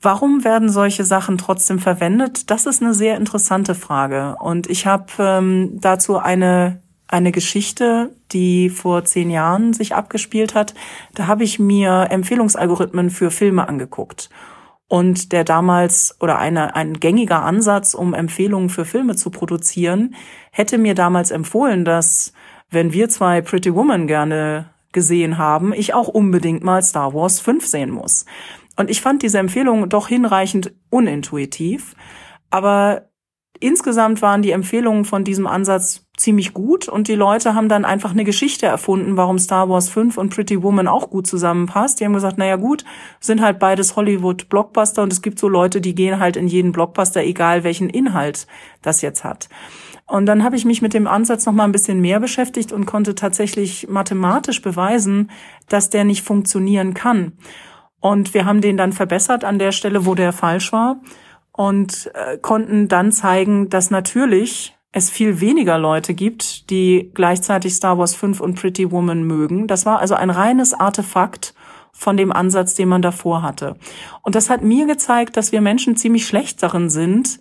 Warum 0.00 0.44
werden 0.44 0.68
solche 0.68 1.04
Sachen 1.04 1.38
trotzdem 1.38 1.80
verwendet? 1.80 2.50
Das 2.50 2.66
ist 2.66 2.80
eine 2.82 2.94
sehr 2.94 3.16
interessante 3.16 3.74
Frage. 3.74 4.36
Und 4.38 4.70
ich 4.70 4.86
habe 4.86 5.06
ähm, 5.18 5.78
dazu 5.80 6.18
eine 6.18 6.82
eine 7.08 7.32
Geschichte, 7.32 8.14
die 8.32 8.70
vor 8.70 9.04
zehn 9.04 9.30
Jahren 9.30 9.72
sich 9.72 9.94
abgespielt 9.94 10.54
hat. 10.54 10.74
Da 11.14 11.26
habe 11.26 11.42
ich 11.42 11.58
mir 11.58 12.08
Empfehlungsalgorithmen 12.10 13.10
für 13.10 13.30
Filme 13.30 13.68
angeguckt. 13.68 14.28
Und 14.88 15.32
der 15.32 15.44
damals 15.44 16.16
oder 16.20 16.38
eine, 16.38 16.74
ein 16.74 16.94
gängiger 17.00 17.42
Ansatz, 17.42 17.94
um 17.94 18.14
Empfehlungen 18.14 18.70
für 18.70 18.84
Filme 18.84 19.16
zu 19.16 19.30
produzieren, 19.30 20.14
hätte 20.50 20.78
mir 20.78 20.94
damals 20.94 21.30
empfohlen, 21.30 21.84
dass 21.84 22.32
wenn 22.70 22.92
wir 22.92 23.08
zwei 23.08 23.40
Pretty 23.42 23.74
Woman 23.74 24.06
gerne 24.06 24.70
gesehen 24.92 25.36
haben, 25.36 25.72
ich 25.74 25.92
auch 25.92 26.08
unbedingt 26.08 26.64
mal 26.64 26.82
Star 26.82 27.12
Wars 27.12 27.40
5 27.40 27.66
sehen 27.66 27.90
muss. 27.90 28.24
Und 28.76 28.90
ich 28.90 29.00
fand 29.00 29.22
diese 29.22 29.38
Empfehlung 29.38 29.88
doch 29.88 30.08
hinreichend 30.08 30.72
unintuitiv. 30.88 31.94
Aber 32.50 33.10
insgesamt 33.60 34.22
waren 34.22 34.40
die 34.40 34.52
Empfehlungen 34.52 35.04
von 35.04 35.24
diesem 35.24 35.46
Ansatz 35.46 36.07
ziemlich 36.18 36.52
gut 36.52 36.88
und 36.88 37.08
die 37.08 37.14
Leute 37.14 37.54
haben 37.54 37.68
dann 37.68 37.84
einfach 37.84 38.10
eine 38.10 38.24
Geschichte 38.24 38.66
erfunden, 38.66 39.16
warum 39.16 39.38
Star 39.38 39.68
Wars 39.68 39.88
5 39.88 40.18
und 40.18 40.34
Pretty 40.34 40.62
Woman 40.62 40.88
auch 40.88 41.10
gut 41.10 41.26
zusammenpasst. 41.26 42.00
Die 42.00 42.04
haben 42.04 42.12
gesagt, 42.12 42.38
naja 42.38 42.56
gut, 42.56 42.84
sind 43.20 43.40
halt 43.40 43.58
beides 43.58 43.96
Hollywood-Blockbuster 43.96 45.02
und 45.02 45.12
es 45.12 45.22
gibt 45.22 45.38
so 45.38 45.48
Leute, 45.48 45.80
die 45.80 45.94
gehen 45.94 46.18
halt 46.18 46.36
in 46.36 46.48
jeden 46.48 46.72
Blockbuster, 46.72 47.22
egal 47.22 47.64
welchen 47.64 47.88
Inhalt 47.88 48.46
das 48.82 49.00
jetzt 49.00 49.24
hat. 49.24 49.48
Und 50.06 50.26
dann 50.26 50.42
habe 50.42 50.56
ich 50.56 50.64
mich 50.64 50.82
mit 50.82 50.94
dem 50.94 51.06
Ansatz 51.06 51.44
noch 51.46 51.52
mal 51.52 51.64
ein 51.64 51.72
bisschen 51.72 52.00
mehr 52.00 52.18
beschäftigt 52.18 52.72
und 52.72 52.86
konnte 52.86 53.14
tatsächlich 53.14 53.88
mathematisch 53.88 54.62
beweisen, 54.62 55.30
dass 55.68 55.90
der 55.90 56.04
nicht 56.04 56.24
funktionieren 56.24 56.94
kann. 56.94 57.32
Und 58.00 58.32
wir 58.32 58.44
haben 58.46 58.60
den 58.60 58.76
dann 58.76 58.92
verbessert 58.92 59.44
an 59.44 59.58
der 59.58 59.72
Stelle, 59.72 60.06
wo 60.06 60.14
der 60.14 60.32
falsch 60.32 60.72
war 60.72 61.00
und 61.52 62.10
äh, 62.14 62.38
konnten 62.38 62.88
dann 62.88 63.12
zeigen, 63.12 63.68
dass 63.68 63.90
natürlich 63.90 64.77
es 64.92 65.10
viel 65.10 65.40
weniger 65.40 65.78
Leute 65.78 66.14
gibt, 66.14 66.70
die 66.70 67.10
gleichzeitig 67.14 67.74
Star 67.74 67.98
Wars 67.98 68.14
5 68.14 68.40
und 68.40 68.54
Pretty 68.54 68.90
Woman 68.90 69.22
mögen. 69.22 69.66
Das 69.66 69.84
war 69.86 69.98
also 69.98 70.14
ein 70.14 70.30
reines 70.30 70.72
Artefakt 70.72 71.54
von 71.92 72.16
dem 72.16 72.32
Ansatz, 72.32 72.74
den 72.74 72.88
man 72.88 73.02
davor 73.02 73.42
hatte. 73.42 73.76
Und 74.22 74.34
das 74.34 74.50
hat 74.50 74.62
mir 74.62 74.86
gezeigt, 74.86 75.36
dass 75.36 75.52
wir 75.52 75.60
Menschen 75.60 75.96
ziemlich 75.96 76.26
schlecht 76.26 76.62
darin 76.62 76.90
sind, 76.90 77.40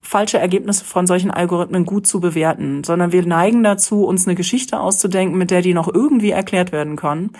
falsche 0.00 0.38
Ergebnisse 0.38 0.84
von 0.84 1.06
solchen 1.06 1.30
Algorithmen 1.30 1.84
gut 1.84 2.06
zu 2.06 2.20
bewerten, 2.20 2.84
sondern 2.84 3.12
wir 3.12 3.26
neigen 3.26 3.62
dazu, 3.64 4.04
uns 4.04 4.26
eine 4.26 4.36
Geschichte 4.36 4.78
auszudenken, 4.78 5.36
mit 5.36 5.50
der 5.50 5.62
die 5.62 5.74
noch 5.74 5.92
irgendwie 5.92 6.30
erklärt 6.30 6.70
werden 6.70 6.96
kann. 6.96 7.30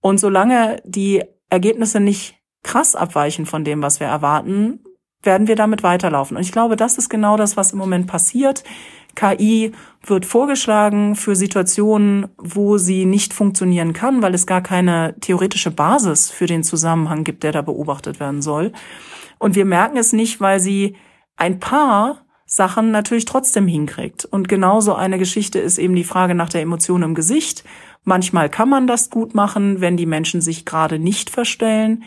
Und 0.00 0.18
solange 0.18 0.82
die 0.84 1.22
Ergebnisse 1.48 2.00
nicht 2.00 2.36
krass 2.62 2.96
abweichen 2.96 3.46
von 3.46 3.64
dem, 3.64 3.82
was 3.82 4.00
wir 4.00 4.06
erwarten, 4.06 4.80
werden 5.22 5.48
wir 5.48 5.56
damit 5.56 5.82
weiterlaufen. 5.82 6.36
Und 6.36 6.42
ich 6.42 6.52
glaube, 6.52 6.76
das 6.76 6.98
ist 6.98 7.08
genau 7.08 7.36
das, 7.36 7.56
was 7.56 7.72
im 7.72 7.78
Moment 7.78 8.06
passiert. 8.06 8.64
KI 9.14 9.72
wird 10.04 10.24
vorgeschlagen 10.24 11.16
für 11.16 11.36
Situationen, 11.36 12.28
wo 12.38 12.78
sie 12.78 13.04
nicht 13.04 13.34
funktionieren 13.34 13.92
kann, 13.92 14.22
weil 14.22 14.34
es 14.34 14.46
gar 14.46 14.62
keine 14.62 15.14
theoretische 15.20 15.70
Basis 15.70 16.30
für 16.30 16.46
den 16.46 16.62
Zusammenhang 16.62 17.24
gibt, 17.24 17.42
der 17.42 17.52
da 17.52 17.62
beobachtet 17.62 18.20
werden 18.20 18.40
soll. 18.40 18.72
Und 19.38 19.56
wir 19.56 19.64
merken 19.64 19.96
es 19.96 20.12
nicht, 20.12 20.40
weil 20.40 20.60
sie 20.60 20.96
ein 21.36 21.58
paar 21.58 22.24
Sachen 22.46 22.90
natürlich 22.90 23.26
trotzdem 23.26 23.66
hinkriegt. 23.66 24.24
Und 24.24 24.48
genauso 24.48 24.94
eine 24.94 25.18
Geschichte 25.18 25.58
ist 25.58 25.78
eben 25.78 25.94
die 25.94 26.04
Frage 26.04 26.34
nach 26.34 26.48
der 26.48 26.62
Emotion 26.62 27.02
im 27.02 27.14
Gesicht. 27.14 27.64
Manchmal 28.04 28.48
kann 28.48 28.68
man 28.68 28.86
das 28.86 29.10
gut 29.10 29.34
machen, 29.34 29.80
wenn 29.80 29.96
die 29.96 30.06
Menschen 30.06 30.40
sich 30.40 30.64
gerade 30.64 30.98
nicht 30.98 31.30
verstellen. 31.30 32.04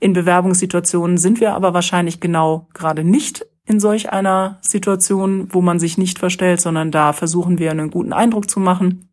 In 0.00 0.14
Bewerbungssituationen 0.14 1.18
sind 1.18 1.40
wir 1.40 1.54
aber 1.54 1.74
wahrscheinlich 1.74 2.20
genau 2.20 2.66
gerade 2.72 3.04
nicht 3.04 3.46
in 3.66 3.78
solch 3.78 4.10
einer 4.10 4.58
Situation, 4.62 5.48
wo 5.50 5.60
man 5.60 5.78
sich 5.78 5.98
nicht 5.98 6.18
verstellt, 6.18 6.60
sondern 6.60 6.90
da 6.90 7.12
versuchen 7.12 7.58
wir 7.58 7.70
einen 7.70 7.90
guten 7.90 8.12
Eindruck 8.12 8.50
zu 8.50 8.58
machen. 8.58 9.10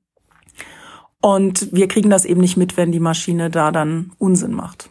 Und 1.22 1.74
wir 1.74 1.88
kriegen 1.88 2.10
das 2.10 2.26
eben 2.26 2.42
nicht 2.42 2.58
mit, 2.58 2.78
wenn 2.78 2.92
die 2.92 3.00
Maschine 3.00 3.50
da 3.50 3.72
dann 3.72 4.14
Unsinn 4.18 4.54
macht. 4.54 4.90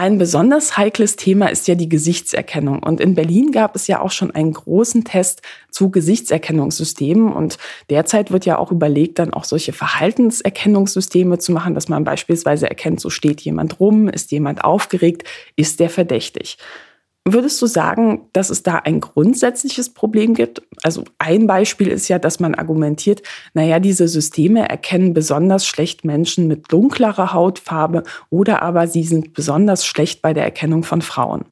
Ein 0.00 0.16
besonders 0.16 0.78
heikles 0.78 1.16
Thema 1.16 1.48
ist 1.48 1.68
ja 1.68 1.74
die 1.74 1.90
Gesichtserkennung. 1.90 2.82
Und 2.82 3.02
in 3.02 3.14
Berlin 3.14 3.52
gab 3.52 3.76
es 3.76 3.86
ja 3.86 4.00
auch 4.00 4.12
schon 4.12 4.30
einen 4.30 4.54
großen 4.54 5.04
Test 5.04 5.42
zu 5.70 5.90
Gesichtserkennungssystemen. 5.90 7.30
Und 7.30 7.58
derzeit 7.90 8.30
wird 8.30 8.46
ja 8.46 8.56
auch 8.56 8.72
überlegt, 8.72 9.18
dann 9.18 9.34
auch 9.34 9.44
solche 9.44 9.74
Verhaltenserkennungssysteme 9.74 11.38
zu 11.38 11.52
machen, 11.52 11.74
dass 11.74 11.90
man 11.90 12.04
beispielsweise 12.04 12.66
erkennt, 12.66 12.98
so 12.98 13.10
steht 13.10 13.42
jemand 13.42 13.78
rum, 13.78 14.08
ist 14.08 14.30
jemand 14.30 14.64
aufgeregt, 14.64 15.24
ist 15.54 15.80
der 15.80 15.90
verdächtig. 15.90 16.56
Würdest 17.28 17.60
du 17.60 17.66
sagen, 17.66 18.28
dass 18.32 18.48
es 18.48 18.62
da 18.62 18.76
ein 18.76 19.00
grundsätzliches 19.00 19.90
Problem 19.90 20.32
gibt? 20.32 20.62
Also 20.82 21.04
ein 21.18 21.46
Beispiel 21.46 21.88
ist 21.88 22.08
ja, 22.08 22.18
dass 22.18 22.40
man 22.40 22.54
argumentiert, 22.54 23.22
naja, 23.52 23.78
diese 23.78 24.08
Systeme 24.08 24.66
erkennen 24.68 25.12
besonders 25.12 25.66
schlecht 25.66 26.04
Menschen 26.04 26.48
mit 26.48 26.72
dunklerer 26.72 27.34
Hautfarbe 27.34 28.04
oder 28.30 28.62
aber 28.62 28.86
sie 28.86 29.04
sind 29.04 29.34
besonders 29.34 29.84
schlecht 29.84 30.22
bei 30.22 30.32
der 30.32 30.44
Erkennung 30.44 30.82
von 30.82 31.02
Frauen. 31.02 31.44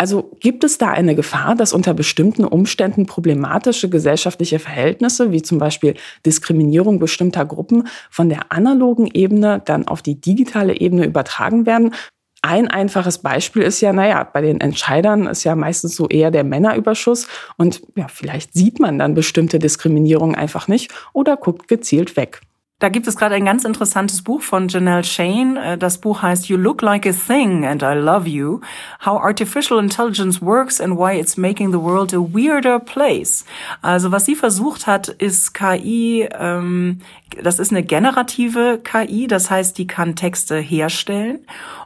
Also 0.00 0.30
gibt 0.38 0.62
es 0.62 0.78
da 0.78 0.90
eine 0.90 1.16
Gefahr, 1.16 1.56
dass 1.56 1.72
unter 1.72 1.92
bestimmten 1.92 2.44
Umständen 2.44 3.06
problematische 3.06 3.88
gesellschaftliche 3.88 4.60
Verhältnisse, 4.60 5.32
wie 5.32 5.42
zum 5.42 5.58
Beispiel 5.58 5.94
Diskriminierung 6.24 7.00
bestimmter 7.00 7.44
Gruppen, 7.44 7.88
von 8.08 8.28
der 8.28 8.52
analogen 8.52 9.08
Ebene 9.12 9.60
dann 9.64 9.88
auf 9.88 10.02
die 10.02 10.20
digitale 10.20 10.80
Ebene 10.80 11.04
übertragen 11.04 11.66
werden, 11.66 11.94
ein 12.42 12.68
einfaches 12.68 13.18
Beispiel 13.18 13.62
ist 13.62 13.80
ja, 13.80 13.92
naja, 13.92 14.22
bei 14.24 14.40
den 14.40 14.60
Entscheidern 14.60 15.26
ist 15.26 15.44
ja 15.44 15.56
meistens 15.56 15.96
so 15.96 16.08
eher 16.08 16.30
der 16.30 16.44
Männerüberschuss 16.44 17.26
und 17.56 17.82
ja, 17.96 18.06
vielleicht 18.08 18.54
sieht 18.54 18.78
man 18.80 18.98
dann 18.98 19.14
bestimmte 19.14 19.58
Diskriminierung 19.58 20.34
einfach 20.34 20.68
nicht 20.68 20.92
oder 21.12 21.36
guckt 21.36 21.68
gezielt 21.68 22.16
weg. 22.16 22.40
Da 22.80 22.90
gibt 22.90 23.08
es 23.08 23.16
gerade 23.16 23.34
ein 23.34 23.44
ganz 23.44 23.64
interessantes 23.64 24.22
Buch 24.22 24.40
von 24.40 24.68
Janelle 24.68 25.02
Shane. 25.02 25.56
Äh, 25.56 25.78
das 25.78 25.98
Buch 25.98 26.22
heißt 26.22 26.48
You 26.48 26.56
Look 26.56 26.80
Like 26.80 27.06
a 27.06 27.12
Thing 27.12 27.66
and 27.66 27.82
I 27.82 27.94
Love 27.94 28.28
You. 28.28 28.60
How 29.04 29.20
Artificial 29.20 29.80
Intelligence 29.80 30.40
Works 30.40 30.80
and 30.80 30.96
Why 30.96 31.18
It's 31.18 31.36
Making 31.36 31.72
the 31.72 31.80
World 31.80 32.14
a 32.14 32.18
Weirder 32.18 32.78
Place. 32.78 33.44
Also 33.82 34.12
was 34.12 34.26
sie 34.26 34.36
versucht 34.36 34.86
hat, 34.86 35.08
ist 35.08 35.54
KI, 35.54 36.28
ähm, 36.38 37.00
das 37.42 37.58
ist 37.58 37.72
eine 37.72 37.82
generative 37.82 38.78
KI, 38.84 39.26
das 39.26 39.50
heißt, 39.50 39.76
die 39.76 39.88
kann 39.88 40.14
Texte 40.14 40.56
herstellen. 40.58 41.40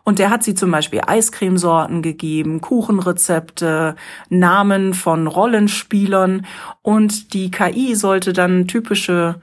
Und 0.05 0.19
der 0.19 0.29
hat 0.29 0.45
sie 0.45 0.55
zum 0.55 0.71
Beispiel 0.71 1.01
Eiscremesorten 1.07 2.03
gegeben, 2.03 2.61
Kuchenrezepte, 2.61 3.97
Namen 4.29 4.93
von 4.93 5.27
Rollenspielern. 5.27 6.45
Und 6.83 7.33
die 7.33 7.51
KI 7.51 7.95
sollte 7.95 8.35
dann 8.35 8.67
typische 8.67 9.37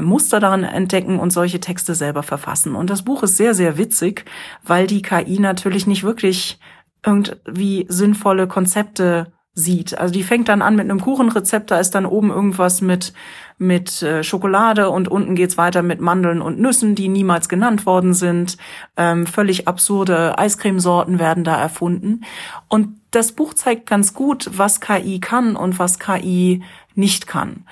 Muster 0.00 0.40
darin 0.40 0.64
entdecken 0.64 1.18
und 1.18 1.30
solche 1.30 1.60
Texte 1.60 1.94
selber 1.94 2.22
verfassen. 2.22 2.74
Und 2.74 2.90
das 2.90 3.02
Buch 3.02 3.22
ist 3.22 3.36
sehr, 3.36 3.54
sehr 3.54 3.78
witzig, 3.78 4.24
weil 4.64 4.86
die 4.86 5.02
KI 5.02 5.38
natürlich 5.38 5.86
nicht 5.86 6.02
wirklich 6.02 6.58
irgendwie 7.04 7.86
sinnvolle 7.88 8.48
Konzepte 8.48 9.32
sieht. 9.54 9.96
Also 9.96 10.12
die 10.12 10.22
fängt 10.22 10.48
dann 10.48 10.60
an 10.60 10.76
mit 10.76 10.84
einem 10.84 11.00
Kuchenrezept, 11.00 11.70
da 11.70 11.80
ist 11.80 11.94
dann 11.94 12.04
oben 12.04 12.30
irgendwas 12.30 12.82
mit 12.82 13.14
mit 13.58 14.02
äh, 14.02 14.22
Schokolade 14.22 14.90
und 14.90 15.08
unten 15.08 15.34
geht's 15.34 15.56
weiter 15.56 15.82
mit 15.82 16.00
Mandeln 16.00 16.42
und 16.42 16.60
Nüssen, 16.60 16.94
die 16.94 17.08
niemals 17.08 17.48
genannt 17.48 17.86
worden 17.86 18.12
sind. 18.12 18.58
Ähm, 18.96 19.26
völlig 19.26 19.66
absurde 19.66 20.38
Eiscremesorten 20.38 21.18
werden 21.18 21.42
da 21.42 21.58
erfunden. 21.58 22.24
Und 22.68 23.00
das 23.12 23.32
Buch 23.32 23.54
zeigt 23.54 23.86
ganz 23.86 24.12
gut, 24.12 24.50
was 24.52 24.80
KI 24.80 25.20
kann 25.20 25.56
und 25.56 25.78
was 25.78 25.98
KI 25.98 26.62
nicht 26.94 27.26
kann. 27.26 27.64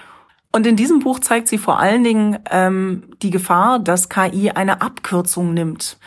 Und 0.55 0.69
in 0.69 0.77
diesem 0.77 1.01
Buch 1.01 1.19
zeigt 1.19 1.49
sie 1.49 1.59
vor 1.59 1.81
allen 1.81 2.05
Dingen 2.05 2.39
ähm, 2.49 3.11
die 3.23 3.31
Gefahr, 3.31 3.81
dass 3.81 4.09
KI 4.09 4.53
eine 4.53 4.83
Abkürzung 4.83 5.53
nimmt. 5.53 5.99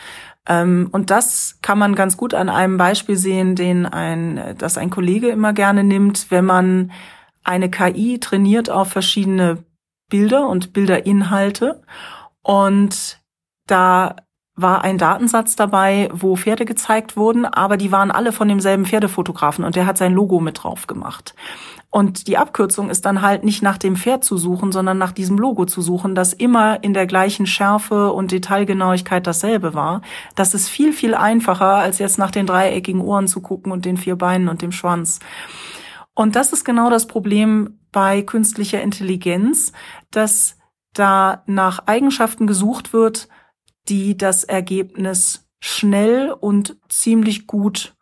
Ähm, 0.48 0.88
und 0.94 1.10
das 1.10 1.60
kann 1.62 1.78
man 1.78 1.96
ganz 1.96 2.16
gut 2.16 2.34
an 2.34 2.48
einem 2.48 2.78
Beispiel 2.78 3.18
sehen, 3.18 3.58
den 3.58 3.86
ein, 3.86 4.56
das 4.58 4.78
ein 4.78 4.90
Kollege 4.90 5.28
immer 5.28 5.52
gerne 5.52 5.84
nimmt, 5.84 6.32
wenn 6.32 6.46
man 6.46 6.94
eine 7.44 7.70
KI 7.70 8.20
trainiert 8.22 8.70
auf 8.70 8.88
verschiedene 8.88 9.66
Bilder 10.10 10.48
und 10.48 10.72
Bilderinhalte. 10.72 11.84
Und 12.42 13.20
da 13.66 14.16
war 14.58 14.84
ein 14.84 14.98
Datensatz 14.98 15.56
dabei, 15.56 16.10
wo 16.12 16.36
Pferde 16.36 16.66
gezeigt 16.66 17.16
wurden, 17.16 17.46
aber 17.46 17.78
die 17.78 17.92
waren 17.92 18.10
alle 18.10 18.32
von 18.32 18.48
demselben 18.48 18.86
Pferdefotografen 18.86 19.64
und 19.64 19.76
der 19.76 19.86
hat 19.86 20.00
sein 20.00 20.14
Logo 20.14 20.40
mit 20.40 20.64
drauf 20.64 20.88
gemacht. 20.88 21.36
Und 21.92 22.28
die 22.28 22.38
Abkürzung 22.38 22.90
ist 22.90 23.06
dann 23.06 23.22
halt 23.22 23.44
nicht 23.44 23.62
nach 23.62 23.78
dem 23.78 23.96
Pferd 23.96 24.24
zu 24.24 24.36
suchen, 24.36 24.72
sondern 24.72 24.98
nach 24.98 25.12
diesem 25.12 25.38
Logo 25.38 25.66
zu 25.66 25.82
suchen, 25.82 26.16
das 26.16 26.34
immer 26.34 26.84
in 26.84 26.96
der 26.96 27.06
gleichen 27.06 27.46
Schärfe 27.46 28.12
und 28.12 28.32
Detailgenauigkeit 28.32 29.26
dasselbe 29.28 29.76
war. 29.76 30.02
Das 30.36 30.56
ist 30.56 30.68
viel, 30.68 30.92
viel 30.92 31.14
einfacher, 31.14 31.76
als 31.76 32.00
jetzt 32.00 32.18
nach 32.18 32.32
den 32.32 32.48
dreieckigen 32.48 33.02
Ohren 33.02 33.28
zu 33.28 33.42
gucken 33.42 33.72
und 33.72 33.86
den 33.86 33.96
vier 33.96 34.16
Beinen 34.16 34.50
und 34.50 34.64
dem 34.64 34.72
Schwanz. 34.72 35.20
Und 36.16 36.36
das 36.36 36.52
ist 36.52 36.66
genau 36.66 36.90
das 36.90 37.06
Problem 37.06 37.80
bei 37.92 38.24
künstlicher 38.24 38.82
Intelligenz, 38.82 39.72
dass 40.10 40.58
da 40.94 41.44
nach 41.46 41.86
Eigenschaften 41.86 42.48
gesucht 42.48 42.92
wird, 42.92 43.28
die 43.90 44.18
das 44.18 44.44
Ergebnis 44.44 45.48
schnell 45.60 46.32
und 46.32 46.78
ziemlich 46.90 47.48
gut 47.48 47.96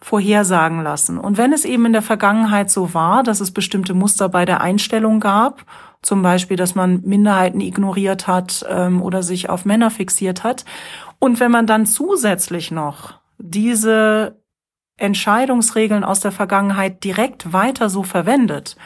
vorhersagen 0.00 0.82
lassen. 0.82 1.18
Und 1.18 1.38
wenn 1.38 1.52
es 1.52 1.64
eben 1.64 1.86
in 1.86 1.92
der 1.92 2.02
Vergangenheit 2.02 2.70
so 2.70 2.92
war, 2.92 3.22
dass 3.22 3.40
es 3.40 3.52
bestimmte 3.52 3.94
Muster 3.94 4.28
bei 4.28 4.44
der 4.44 4.60
Einstellung 4.60 5.20
gab, 5.20 5.64
zum 6.02 6.22
Beispiel, 6.22 6.56
dass 6.56 6.74
man 6.74 7.02
Minderheiten 7.02 7.60
ignoriert 7.60 8.26
hat 8.26 8.66
ähm, 8.68 9.00
oder 9.00 9.22
sich 9.22 9.48
auf 9.48 9.64
Männer 9.64 9.90
fixiert 9.90 10.42
hat, 10.42 10.64
und 11.20 11.38
wenn 11.38 11.52
man 11.52 11.68
dann 11.68 11.86
zusätzlich 11.86 12.72
noch 12.72 13.14
diese 13.38 14.42
Entscheidungsregeln 14.96 16.02
aus 16.02 16.18
der 16.18 16.32
Vergangenheit 16.32 17.04
direkt 17.04 17.52
weiter 17.52 17.88
so 17.88 18.02
verwendet, 18.02 18.76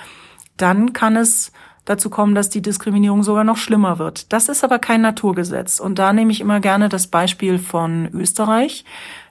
dann 0.58 0.92
kann 0.92 1.16
es 1.16 1.52
dazu 1.86 2.10
kommen, 2.10 2.34
dass 2.34 2.50
die 2.50 2.60
Diskriminierung 2.60 3.22
sogar 3.22 3.44
noch 3.44 3.56
schlimmer 3.56 3.98
wird. 3.98 4.32
Das 4.32 4.50
ist 4.50 4.62
aber 4.62 4.78
kein 4.78 5.00
Naturgesetz. 5.00 5.80
Und 5.80 5.98
da 5.98 6.12
nehme 6.12 6.32
ich 6.32 6.42
immer 6.42 6.60
gerne 6.60 6.90
das 6.90 7.06
Beispiel 7.06 7.58
von 7.58 8.10
Österreich. 8.12 8.84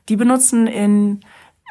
Die 0.10 0.16
benutzen 0.16 0.66
in 0.66 1.20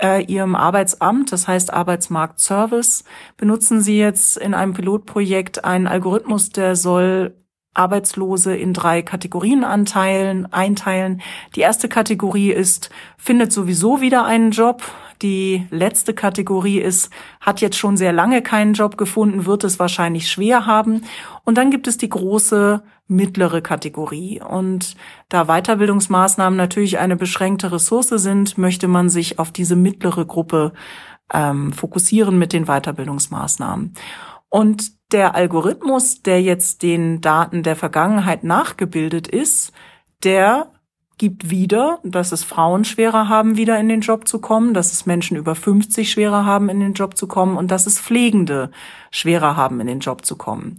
äh, 0.01 0.25
Ihrem 0.25 0.55
Arbeitsamt, 0.55 1.33
das 1.33 1.49
heißt 1.49 1.73
Arbeitsmarktservice, 1.73 3.05
benutzen 3.37 3.81
Sie 3.81 3.99
jetzt 3.99 4.37
in 4.37 4.55
einem 4.55 4.75
Pilotprojekt 4.75 5.65
einen 5.65 5.87
Algorithmus, 5.87 6.51
der 6.51 6.77
soll 6.77 7.35
Arbeitslose 7.75 8.57
in 8.57 8.73
drei 8.73 9.03
Kategorien 9.03 9.65
anteilen, 9.65 10.53
einteilen. 10.53 11.21
Die 11.57 11.61
erste 11.61 11.89
Kategorie 11.89 12.51
ist, 12.51 12.91
findet 13.19 13.53
sowieso 13.53 14.01
wieder 14.01 14.25
einen 14.25 14.53
Job. 14.53 14.83
Die 15.23 15.67
letzte 15.71 16.15
Kategorie 16.15 16.79
ist, 16.79 17.11
hat 17.41 17.61
jetzt 17.61 17.77
schon 17.77 17.97
sehr 17.97 18.13
lange 18.13 18.43
keinen 18.43 18.75
Job 18.75 18.97
gefunden, 18.97 19.47
wird 19.47 19.65
es 19.65 19.79
wahrscheinlich 19.79 20.31
schwer 20.31 20.67
haben. 20.67 21.03
Und 21.45 21.57
dann 21.59 21.71
gibt 21.71 21.87
es 21.87 21.99
die 21.99 22.09
große 22.09 22.83
mittlere 23.07 23.61
Kategorie. 23.61 24.41
Und 24.41 24.97
da 25.29 25.45
Weiterbildungsmaßnahmen 25.45 26.57
natürlich 26.57 26.99
eine 26.99 27.17
beschränkte 27.17 27.73
Ressource 27.73 28.09
sind, 28.09 28.59
möchte 28.59 28.89
man 28.89 29.09
sich 29.09 29.39
auf 29.39 29.51
diese 29.51 29.77
mittlere 29.77 30.25
Gruppe 30.25 30.73
ähm, 31.33 31.73
fokussieren 31.73 32.39
mit 32.39 32.53
den 32.53 32.67
Weiterbildungsmaßnahmen. 32.67 33.95
Und 34.55 34.93
der 35.11 35.35
Algorithmus, 35.35 36.23
der 36.23 36.41
jetzt 36.41 36.85
den 36.85 37.21
Daten 37.21 37.65
der 37.65 37.75
Vergangenheit 37.75 38.45
nachgebildet 38.45 39.27
ist, 39.27 39.73
der 40.23 40.71
gibt 41.19 41.51
wieder, 41.51 41.99
dass 42.05 42.31
es 42.31 42.45
Frauen 42.45 42.85
schwerer 42.85 43.29
haben, 43.29 43.57
wieder 43.57 43.81
in 43.81 43.89
den 43.89 44.01
Job 44.01 44.29
zu 44.29 44.41
kommen, 44.41 44.73
dass 44.73 44.93
es 44.93 45.07
Menschen 45.07 45.37
über 45.37 45.57
50 45.57 46.09
schwerer 46.09 46.45
haben, 46.45 46.69
in 46.69 46.79
den 46.79 46.93
Job 46.93 47.17
zu 47.17 47.27
kommen 47.27 47.57
und 47.57 47.73
dass 47.73 47.89
es 47.89 47.99
Pflegende 47.99 48.71
schwerer 49.11 49.57
haben, 49.57 49.81
in 49.81 49.89
den 49.89 49.99
Job 49.99 50.25
zu 50.25 50.37
kommen. 50.37 50.79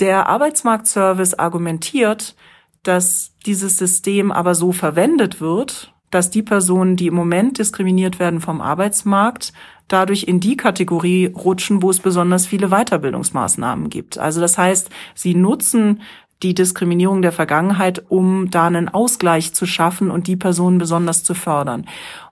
Der 0.00 0.28
Arbeitsmarktservice 0.28 1.34
argumentiert, 1.34 2.34
dass 2.82 3.36
dieses 3.46 3.78
System 3.78 4.32
aber 4.32 4.56
so 4.56 4.72
verwendet 4.72 5.40
wird, 5.40 5.94
dass 6.10 6.30
die 6.30 6.42
Personen, 6.42 6.96
die 6.96 7.06
im 7.06 7.14
Moment 7.14 7.58
diskriminiert 7.58 8.18
werden 8.18 8.40
vom 8.40 8.60
Arbeitsmarkt, 8.60 9.52
dadurch 9.88 10.24
in 10.24 10.40
die 10.40 10.56
Kategorie 10.56 11.26
rutschen, 11.26 11.82
wo 11.82 11.90
es 11.90 12.00
besonders 12.00 12.46
viele 12.46 12.68
Weiterbildungsmaßnahmen 12.68 13.88
gibt. 13.90 14.18
Also 14.18 14.40
das 14.40 14.58
heißt, 14.58 14.90
sie 15.14 15.34
nutzen 15.34 16.00
die 16.42 16.54
Diskriminierung 16.54 17.22
der 17.22 17.32
Vergangenheit, 17.32 18.04
um 18.08 18.50
da 18.50 18.66
einen 18.66 18.88
Ausgleich 18.88 19.54
zu 19.54 19.64
schaffen 19.66 20.10
und 20.10 20.26
die 20.26 20.36
Personen 20.36 20.78
besonders 20.78 21.24
zu 21.24 21.34
fördern. 21.34 21.86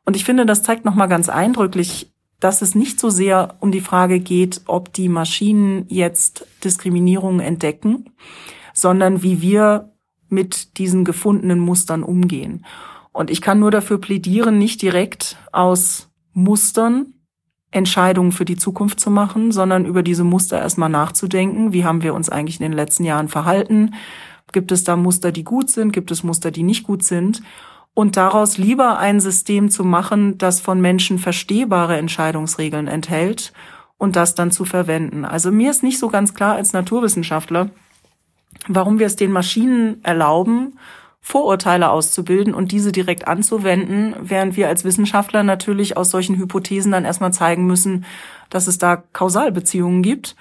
Und 0.04 0.16
ich 0.16 0.24
finde, 0.24 0.44
das 0.44 0.62
zeigt 0.62 0.84
nochmal 0.84 1.08
ganz 1.08 1.28
eindrücklich, 1.28 2.12
dass 2.40 2.60
es 2.60 2.74
nicht 2.74 3.00
so 3.00 3.08
sehr 3.08 3.56
um 3.60 3.72
die 3.72 3.80
Frage 3.80 4.20
geht, 4.20 4.60
ob 4.66 4.92
die 4.92 5.08
Maschinen 5.08 5.86
jetzt 5.88 6.46
Diskriminierung 6.62 7.40
entdecken, 7.40 8.10
sondern 8.74 9.22
wie 9.22 9.40
wir 9.40 9.92
mit 10.28 10.76
diesen 10.78 11.04
gefundenen 11.04 11.60
Mustern 11.60 12.02
umgehen. 12.02 12.66
Und 13.12 13.30
ich 13.30 13.40
kann 13.40 13.60
nur 13.60 13.70
dafür 13.70 13.98
plädieren, 13.98 14.58
nicht 14.58 14.82
direkt 14.82 15.38
aus 15.52 16.10
Mustern 16.34 17.13
Entscheidungen 17.74 18.32
für 18.32 18.44
die 18.44 18.56
Zukunft 18.56 19.00
zu 19.00 19.10
machen, 19.10 19.52
sondern 19.52 19.84
über 19.84 20.02
diese 20.02 20.24
Muster 20.24 20.58
erstmal 20.58 20.88
nachzudenken. 20.88 21.72
Wie 21.72 21.84
haben 21.84 22.02
wir 22.02 22.14
uns 22.14 22.30
eigentlich 22.30 22.60
in 22.60 22.64
den 22.64 22.72
letzten 22.72 23.04
Jahren 23.04 23.28
verhalten? 23.28 23.94
Gibt 24.52 24.70
es 24.70 24.84
da 24.84 24.96
Muster, 24.96 25.32
die 25.32 25.44
gut 25.44 25.70
sind? 25.70 25.92
Gibt 25.92 26.10
es 26.10 26.22
Muster, 26.22 26.50
die 26.50 26.62
nicht 26.62 26.84
gut 26.84 27.02
sind? 27.02 27.42
Und 27.92 28.16
daraus 28.16 28.58
lieber 28.58 28.98
ein 28.98 29.20
System 29.20 29.70
zu 29.70 29.84
machen, 29.84 30.38
das 30.38 30.60
von 30.60 30.80
Menschen 30.80 31.18
verstehbare 31.18 31.96
Entscheidungsregeln 31.96 32.86
enthält 32.86 33.52
und 33.98 34.16
das 34.16 34.34
dann 34.34 34.50
zu 34.50 34.64
verwenden. 34.64 35.24
Also 35.24 35.50
mir 35.50 35.70
ist 35.70 35.82
nicht 35.82 35.98
so 35.98 36.08
ganz 36.08 36.34
klar 36.34 36.54
als 36.54 36.72
Naturwissenschaftler, 36.72 37.70
warum 38.68 38.98
wir 38.98 39.06
es 39.06 39.16
den 39.16 39.32
Maschinen 39.32 40.02
erlauben, 40.04 40.78
Vorurteile 41.26 41.88
auszubilden 41.88 42.52
und 42.52 42.70
diese 42.70 42.92
direkt 42.92 43.26
anzuwenden, 43.26 44.14
während 44.20 44.58
wir 44.58 44.68
als 44.68 44.84
Wissenschaftler 44.84 45.42
natürlich 45.42 45.96
aus 45.96 46.10
solchen 46.10 46.36
Hypothesen 46.36 46.92
dann 46.92 47.06
erstmal 47.06 47.32
zeigen 47.32 47.66
müssen, 47.66 48.04
dass 48.50 48.66
es 48.66 48.76
da 48.76 48.96
Kausalbeziehungen 48.96 50.02
gibt 50.02 50.36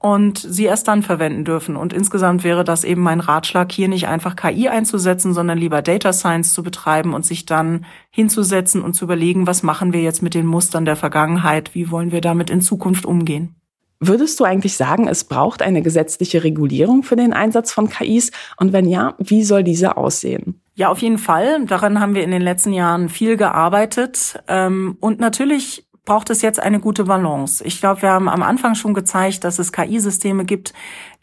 und 0.00 0.38
sie 0.38 0.64
erst 0.64 0.88
dann 0.88 1.04
verwenden 1.04 1.44
dürfen. 1.44 1.76
Und 1.76 1.92
insgesamt 1.92 2.42
wäre 2.42 2.64
das 2.64 2.82
eben 2.82 3.02
mein 3.02 3.20
Ratschlag, 3.20 3.70
hier 3.70 3.86
nicht 3.86 4.08
einfach 4.08 4.34
KI 4.34 4.68
einzusetzen, 4.68 5.32
sondern 5.32 5.58
lieber 5.58 5.80
Data 5.80 6.12
Science 6.12 6.52
zu 6.52 6.64
betreiben 6.64 7.14
und 7.14 7.24
sich 7.24 7.46
dann 7.46 7.86
hinzusetzen 8.10 8.82
und 8.82 8.94
zu 8.94 9.04
überlegen, 9.04 9.46
was 9.46 9.62
machen 9.62 9.92
wir 9.92 10.02
jetzt 10.02 10.24
mit 10.24 10.34
den 10.34 10.46
Mustern 10.46 10.84
der 10.84 10.96
Vergangenheit, 10.96 11.76
wie 11.76 11.92
wollen 11.92 12.10
wir 12.10 12.20
damit 12.20 12.50
in 12.50 12.62
Zukunft 12.62 13.06
umgehen. 13.06 13.55
Würdest 13.98 14.38
du 14.40 14.44
eigentlich 14.44 14.76
sagen, 14.76 15.08
es 15.08 15.24
braucht 15.24 15.62
eine 15.62 15.82
gesetzliche 15.82 16.44
Regulierung 16.44 17.02
für 17.02 17.16
den 17.16 17.32
Einsatz 17.32 17.72
von 17.72 17.88
KIs? 17.88 18.30
Und 18.58 18.72
wenn 18.72 18.86
ja, 18.86 19.14
wie 19.18 19.42
soll 19.42 19.64
diese 19.64 19.96
aussehen? 19.96 20.60
Ja, 20.74 20.90
auf 20.90 20.98
jeden 20.98 21.18
Fall. 21.18 21.64
Daran 21.64 22.00
haben 22.00 22.14
wir 22.14 22.22
in 22.22 22.30
den 22.30 22.42
letzten 22.42 22.72
Jahren 22.72 23.08
viel 23.08 23.38
gearbeitet. 23.38 24.38
Ähm, 24.48 24.98
und 25.00 25.18
natürlich 25.18 25.86
braucht 26.04 26.30
es 26.30 26.42
jetzt 26.42 26.60
eine 26.60 26.80
gute 26.80 27.04
Balance. 27.04 27.64
Ich 27.64 27.80
glaube, 27.80 28.02
wir 28.02 28.10
haben 28.10 28.28
am 28.28 28.42
Anfang 28.42 28.74
schon 28.74 28.94
gezeigt, 28.94 29.44
dass 29.44 29.58
es 29.58 29.72
KI-Systeme 29.72 30.44
gibt, 30.44 30.74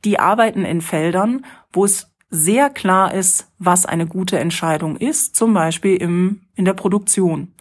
die 0.03 0.19
arbeiten 0.19 0.65
in 0.65 0.81
Feldern, 0.81 1.45
wo 1.71 1.85
es 1.85 2.12
sehr 2.33 2.71
klar 2.71 3.13
ist, 3.13 3.47
was 3.59 3.85
eine 3.85 4.07
gute 4.07 4.39
Entscheidung 4.39 4.97
ist, 4.97 5.35
zum 5.35 5.53
Beispiel 5.53 5.95
im, 5.97 6.41
in 6.55 6.65
der 6.65 6.73
Produktion. 6.73 7.53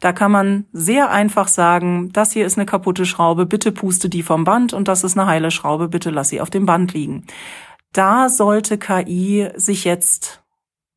Da 0.00 0.14
kann 0.14 0.32
man 0.32 0.64
sehr 0.72 1.10
einfach 1.10 1.46
sagen, 1.46 2.10
das 2.12 2.32
hier 2.32 2.46
ist 2.46 2.56
eine 2.56 2.64
kaputte 2.64 3.04
Schraube, 3.04 3.44
bitte 3.44 3.70
puste 3.70 4.08
die 4.08 4.22
vom 4.22 4.44
Band 4.44 4.72
und 4.72 4.88
das 4.88 5.04
ist 5.04 5.18
eine 5.18 5.26
heile 5.26 5.50
Schraube, 5.50 5.88
bitte 5.88 6.08
lass 6.08 6.30
sie 6.30 6.40
auf 6.40 6.48
dem 6.48 6.64
Band 6.64 6.94
liegen. 6.94 7.26
Da 7.92 8.30
sollte 8.30 8.78
KI 8.78 9.50
sich 9.56 9.84
jetzt 9.84 10.42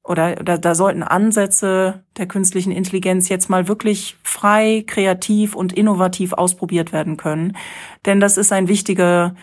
oder, 0.06 0.38
oder 0.40 0.58
da 0.58 0.74
sollten 0.74 1.04
Ansätze 1.04 2.06
der 2.16 2.28
künstlichen 2.28 2.72
Intelligenz 2.72 3.28
jetzt 3.28 3.50
mal 3.50 3.68
wirklich 3.68 4.16
frei, 4.24 4.86
kreativ 4.88 5.54
und 5.54 5.74
innovativ 5.74 6.32
ausprobiert 6.32 6.94
werden 6.94 7.18
können. 7.18 7.58
Denn 8.06 8.22
das 8.22 8.38
ist 8.38 8.54
ein 8.54 8.70
wichtiger, 8.70 9.36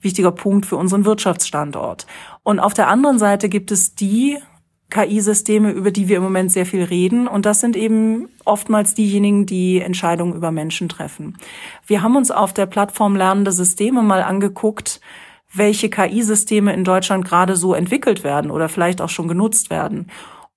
wichtiger 0.00 0.32
Punkt 0.32 0.66
für 0.66 0.76
unseren 0.76 1.04
Wirtschaftsstandort. 1.04 2.06
Und 2.42 2.60
auf 2.60 2.74
der 2.74 2.88
anderen 2.88 3.18
Seite 3.18 3.48
gibt 3.48 3.70
es 3.70 3.94
die 3.94 4.38
KI-Systeme, 4.90 5.70
über 5.70 5.90
die 5.90 6.08
wir 6.08 6.16
im 6.16 6.22
Moment 6.22 6.50
sehr 6.50 6.64
viel 6.64 6.82
reden. 6.82 7.28
Und 7.28 7.44
das 7.44 7.60
sind 7.60 7.76
eben 7.76 8.28
oftmals 8.44 8.94
diejenigen, 8.94 9.44
die 9.44 9.80
Entscheidungen 9.80 10.34
über 10.34 10.50
Menschen 10.50 10.88
treffen. 10.88 11.36
Wir 11.86 12.02
haben 12.02 12.16
uns 12.16 12.30
auf 12.30 12.54
der 12.54 12.66
Plattform 12.66 13.14
Lernende 13.14 13.52
Systeme 13.52 14.02
mal 14.02 14.22
angeguckt, 14.22 15.00
welche 15.52 15.90
KI-Systeme 15.90 16.72
in 16.72 16.84
Deutschland 16.84 17.24
gerade 17.24 17.56
so 17.56 17.74
entwickelt 17.74 18.24
werden 18.24 18.50
oder 18.50 18.68
vielleicht 18.68 19.00
auch 19.00 19.08
schon 19.08 19.28
genutzt 19.28 19.70
werden. 19.70 20.06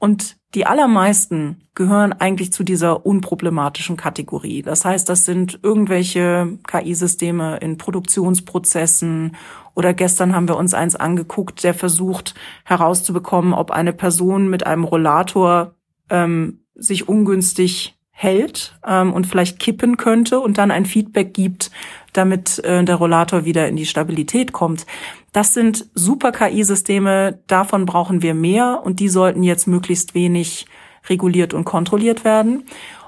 Und 0.01 0.37
die 0.55 0.65
allermeisten 0.65 1.61
gehören 1.75 2.11
eigentlich 2.11 2.51
zu 2.51 2.63
dieser 2.63 3.05
unproblematischen 3.05 3.97
Kategorie. 3.97 4.63
Das 4.63 4.83
heißt, 4.83 5.07
das 5.07 5.25
sind 5.25 5.59
irgendwelche 5.61 6.57
KI-Systeme 6.67 7.57
in 7.57 7.77
Produktionsprozessen 7.77 9.35
oder 9.75 9.93
gestern 9.93 10.33
haben 10.33 10.47
wir 10.47 10.57
uns 10.57 10.73
eins 10.73 10.95
angeguckt, 10.95 11.63
der 11.63 11.75
versucht 11.75 12.33
herauszubekommen, 12.65 13.53
ob 13.53 13.69
eine 13.69 13.93
Person 13.93 14.49
mit 14.49 14.65
einem 14.65 14.85
Rollator 14.85 15.75
ähm, 16.09 16.61
sich 16.73 17.07
ungünstig 17.07 17.95
hält 18.09 18.79
ähm, 18.83 19.13
und 19.13 19.27
vielleicht 19.27 19.59
kippen 19.59 19.97
könnte 19.97 20.39
und 20.39 20.57
dann 20.57 20.71
ein 20.71 20.87
Feedback 20.87 21.35
gibt, 21.35 21.69
damit 22.13 22.57
äh, 22.63 22.83
der 22.83 22.95
Rollator 22.95 23.45
wieder 23.45 23.67
in 23.67 23.75
die 23.75 23.85
Stabilität 23.85 24.51
kommt. 24.51 24.87
Das 25.31 25.53
sind 25.53 25.89
super 25.93 26.31
KI-Systeme, 26.31 27.39
davon 27.47 27.85
brauchen 27.85 28.21
wir 28.21 28.33
mehr 28.33 28.81
und 28.83 28.99
die 28.99 29.07
sollten 29.07 29.43
jetzt 29.43 29.65
möglichst 29.65 30.13
wenig 30.13 30.65
reguliert 31.09 31.53
und 31.53 31.63
kontrolliert 31.63 32.25
werden. 32.25 32.63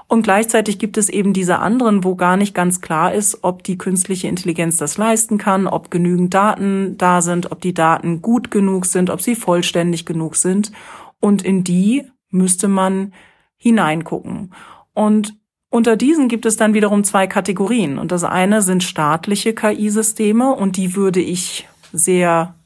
Und 0.06 0.22
gleichzeitig 0.22 0.78
gibt 0.78 0.96
es 0.96 1.08
eben 1.08 1.32
diese 1.32 1.58
anderen, 1.58 2.04
wo 2.04 2.14
gar 2.14 2.36
nicht 2.36 2.54
ganz 2.54 2.80
klar 2.80 3.14
ist, 3.14 3.38
ob 3.42 3.62
die 3.62 3.78
künstliche 3.78 4.28
Intelligenz 4.28 4.76
das 4.76 4.98
leisten 4.98 5.38
kann, 5.38 5.66
ob 5.66 5.90
genügend 5.90 6.32
Daten 6.34 6.96
da 6.98 7.22
sind, 7.22 7.52
ob 7.52 7.60
die 7.60 7.74
Daten 7.74 8.20
gut 8.20 8.50
genug 8.50 8.86
sind, 8.86 9.10
ob 9.10 9.20
sie 9.20 9.34
vollständig 9.34 10.04
genug 10.04 10.36
sind. 10.36 10.72
Und 11.20 11.42
in 11.42 11.64
die 11.64 12.04
müsste 12.30 12.68
man 12.68 13.12
hineingucken. 13.56 14.52
Und 14.92 15.36
unter 15.70 15.96
diesen 15.96 16.28
gibt 16.28 16.46
es 16.46 16.56
dann 16.56 16.74
wiederum 16.74 17.02
zwei 17.02 17.26
Kategorien. 17.26 17.98
Und 17.98 18.12
das 18.12 18.24
eine 18.24 18.62
sind 18.62 18.84
staatliche 18.84 19.54
KI-Systeme 19.54 20.54
und 20.54 20.76
die 20.76 20.94
würde 20.94 21.20
ich 21.20 21.66
sehr 21.94 22.56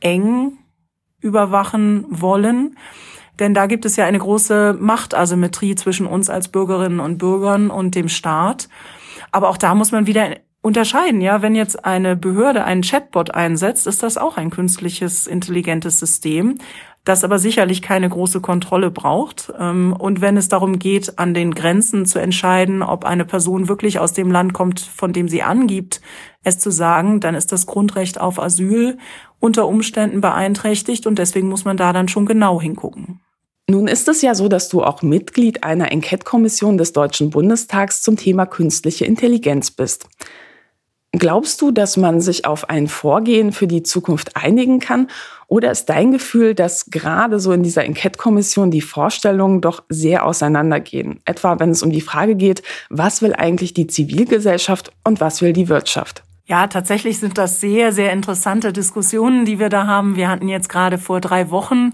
eng 0.00 0.58
überwachen 1.20 2.06
wollen. 2.08 2.78
Denn 3.38 3.52
da 3.52 3.66
gibt 3.66 3.84
es 3.84 3.96
ja 3.96 4.06
eine 4.06 4.18
große 4.18 4.76
Machtasymmetrie 4.78 5.74
zwischen 5.74 6.06
uns 6.06 6.30
als 6.30 6.48
Bürgerinnen 6.48 7.00
und 7.00 7.18
Bürgern 7.18 7.70
und 7.70 7.94
dem 7.94 8.08
Staat. 8.08 8.68
Aber 9.32 9.48
auch 9.48 9.58
da 9.58 9.74
muss 9.74 9.92
man 9.92 10.06
wieder 10.06 10.36
unterscheiden, 10.62 11.20
ja. 11.20 11.42
Wenn 11.42 11.54
jetzt 11.54 11.84
eine 11.84 12.16
Behörde 12.16 12.64
einen 12.64 12.82
Chatbot 12.82 13.34
einsetzt, 13.34 13.86
ist 13.86 14.02
das 14.02 14.16
auch 14.16 14.36
ein 14.36 14.50
künstliches, 14.50 15.26
intelligentes 15.26 15.98
System, 15.98 16.58
das 17.06 17.22
aber 17.22 17.38
sicherlich 17.38 17.82
keine 17.82 18.08
große 18.08 18.40
Kontrolle 18.40 18.90
braucht. 18.90 19.52
Ähm, 19.58 19.94
und 19.96 20.20
wenn 20.20 20.36
es 20.36 20.48
darum 20.48 20.78
geht, 20.78 21.18
an 21.18 21.32
den 21.34 21.54
Grenzen 21.54 22.04
zu 22.04 22.18
entscheiden, 22.18 22.82
ob 22.82 23.04
eine 23.04 23.24
Person 23.24 23.68
wirklich 23.68 24.00
aus 24.00 24.12
dem 24.12 24.30
Land 24.30 24.52
kommt, 24.52 24.80
von 24.80 25.12
dem 25.12 25.28
sie 25.28 25.42
angibt, 25.42 26.00
es 26.42 26.58
zu 26.58 26.70
sagen, 26.70 27.20
dann 27.20 27.36
ist 27.36 27.52
das 27.52 27.66
Grundrecht 27.66 28.20
auf 28.20 28.40
Asyl 28.40 28.98
unter 29.38 29.68
Umständen 29.68 30.20
beeinträchtigt 30.20 31.06
und 31.06 31.18
deswegen 31.18 31.48
muss 31.48 31.64
man 31.64 31.76
da 31.76 31.92
dann 31.92 32.08
schon 32.08 32.26
genau 32.26 32.60
hingucken. 32.60 33.20
Nun 33.68 33.86
ist 33.86 34.08
es 34.08 34.22
ja 34.22 34.34
so, 34.34 34.48
dass 34.48 34.68
du 34.68 34.82
auch 34.82 35.02
Mitglied 35.02 35.62
einer 35.62 35.92
Enquete-Kommission 35.92 36.76
des 36.76 36.92
Deutschen 36.92 37.30
Bundestags 37.30 38.02
zum 38.02 38.16
Thema 38.16 38.46
künstliche 38.46 39.04
Intelligenz 39.04 39.70
bist. 39.70 40.08
Glaubst 41.18 41.62
du, 41.62 41.70
dass 41.70 41.96
man 41.96 42.20
sich 42.20 42.44
auf 42.44 42.68
ein 42.68 42.88
Vorgehen 42.88 43.52
für 43.52 43.66
die 43.66 43.82
Zukunft 43.82 44.36
einigen 44.36 44.80
kann? 44.80 45.08
Oder 45.48 45.70
ist 45.70 45.86
dein 45.86 46.12
Gefühl, 46.12 46.54
dass 46.54 46.86
gerade 46.86 47.40
so 47.40 47.52
in 47.52 47.62
dieser 47.62 47.84
Enquete-Kommission 47.84 48.70
die 48.70 48.82
Vorstellungen 48.82 49.62
doch 49.62 49.84
sehr 49.88 50.26
auseinandergehen? 50.26 51.20
Etwa 51.24 51.58
wenn 51.58 51.70
es 51.70 51.82
um 51.82 51.90
die 51.90 52.02
Frage 52.02 52.34
geht, 52.34 52.62
was 52.90 53.22
will 53.22 53.32
eigentlich 53.32 53.72
die 53.72 53.86
Zivilgesellschaft 53.86 54.92
und 55.04 55.20
was 55.20 55.40
will 55.40 55.54
die 55.54 55.68
Wirtschaft? 55.68 56.22
Ja, 56.44 56.66
tatsächlich 56.66 57.18
sind 57.18 57.38
das 57.38 57.60
sehr, 57.60 57.92
sehr 57.92 58.12
interessante 58.12 58.72
Diskussionen, 58.72 59.46
die 59.46 59.58
wir 59.58 59.68
da 59.68 59.86
haben. 59.86 60.16
Wir 60.16 60.28
hatten 60.28 60.48
jetzt 60.48 60.68
gerade 60.68 60.98
vor 60.98 61.20
drei 61.20 61.50
Wochen 61.50 61.92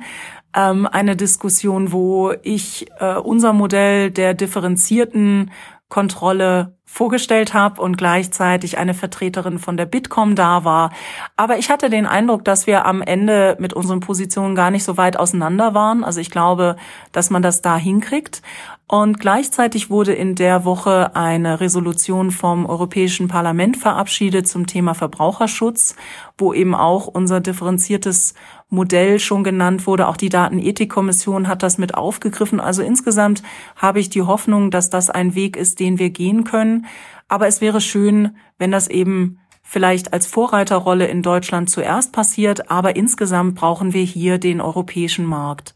ähm, 0.55 0.87
eine 0.87 1.17
Diskussion, 1.17 1.93
wo 1.93 2.33
ich 2.43 2.87
äh, 2.99 3.15
unser 3.15 3.53
Modell 3.53 4.11
der 4.11 4.35
differenzierten 4.35 5.51
Kontrolle 5.89 6.75
vorgestellt 6.93 7.55
habe 7.55 7.81
und 7.81 7.97
gleichzeitig 7.97 8.77
eine 8.77 8.93
Vertreterin 8.93 9.59
von 9.59 9.79
der 9.79 9.87
Bitkom 9.87 10.35
da 10.35 10.63
war. 10.65 10.91
Aber 11.39 11.57
ich 11.57 11.71
hatte 11.71 11.89
den 11.89 12.05
Eindruck, 12.05 12.45
dass 12.45 12.67
wir 12.67 12.85
am 12.85 13.01
Ende 13.01 13.57
mit 13.59 13.73
unseren 13.73 14.01
Positionen 14.01 14.55
gar 14.55 14.71
nicht 14.71 14.85
so 14.85 14.99
weit 14.99 15.17
auseinander 15.17 15.73
waren. 15.73 16.05
Also 16.05 16.21
ich 16.21 16.31
glaube, 16.31 16.77
dass 17.11 17.31
man 17.31 17.41
das 17.41 17.63
da 17.63 17.79
hinkriegt. 17.79 18.43
Und 18.89 19.21
gleichzeitig 19.21 19.89
wurde 19.89 20.13
in 20.13 20.35
der 20.35 20.67
Woche 20.67 21.17
eine 21.17 21.61
Resolution 21.61 22.31
vom 22.31 22.67
Europäischen 22.67 23.27
Parlament 23.27 23.79
verabschiedet 23.79 24.47
zum 24.47 24.67
Thema 24.67 24.95
Verbraucherschutz, 24.95 25.97
wo 26.37 26.53
eben 26.53 26.75
auch 26.75 27.07
unser 27.07 27.41
differenziertes 27.41 28.35
Modell 28.69 29.19
schon 29.19 29.45
genannt 29.45 29.87
wurde. 29.87 30.09
Auch 30.09 30.19
die 30.19 30.29
Datenethikkommission 30.29 31.49
hat 31.49 31.63
das 31.63 31.79
mit 31.79 31.95
aufgegriffen. 31.95 32.61
Also 32.61 32.83
insgesamt 32.83 33.43
habe 33.77 33.99
ich 33.99 34.11
die 34.11 34.23
Hoffnung, 34.23 34.71
dass 34.71 34.91
das 34.91 35.09
ein 35.09 35.35
Weg 35.35 35.57
ist, 35.57 35.81
den 35.81 35.99
wir 35.99 36.11
gehen 36.11 36.45
können. 36.45 36.87
Aber 37.29 37.47
es 37.47 37.63
wäre 37.63 37.81
schön, 37.81 38.37
wenn 38.59 38.71
das 38.71 38.89
eben 38.89 39.39
vielleicht 39.63 40.13
als 40.13 40.27
Vorreiterrolle 40.27 41.07
in 41.07 41.23
Deutschland 41.23 41.71
zuerst 41.71 42.13
passiert, 42.13 42.71
aber 42.71 42.95
insgesamt 42.95 43.55
brauchen 43.55 43.95
wir 43.95 44.03
hier 44.03 44.37
den 44.37 44.61
europäischen 44.61 45.25
Markt. 45.25 45.75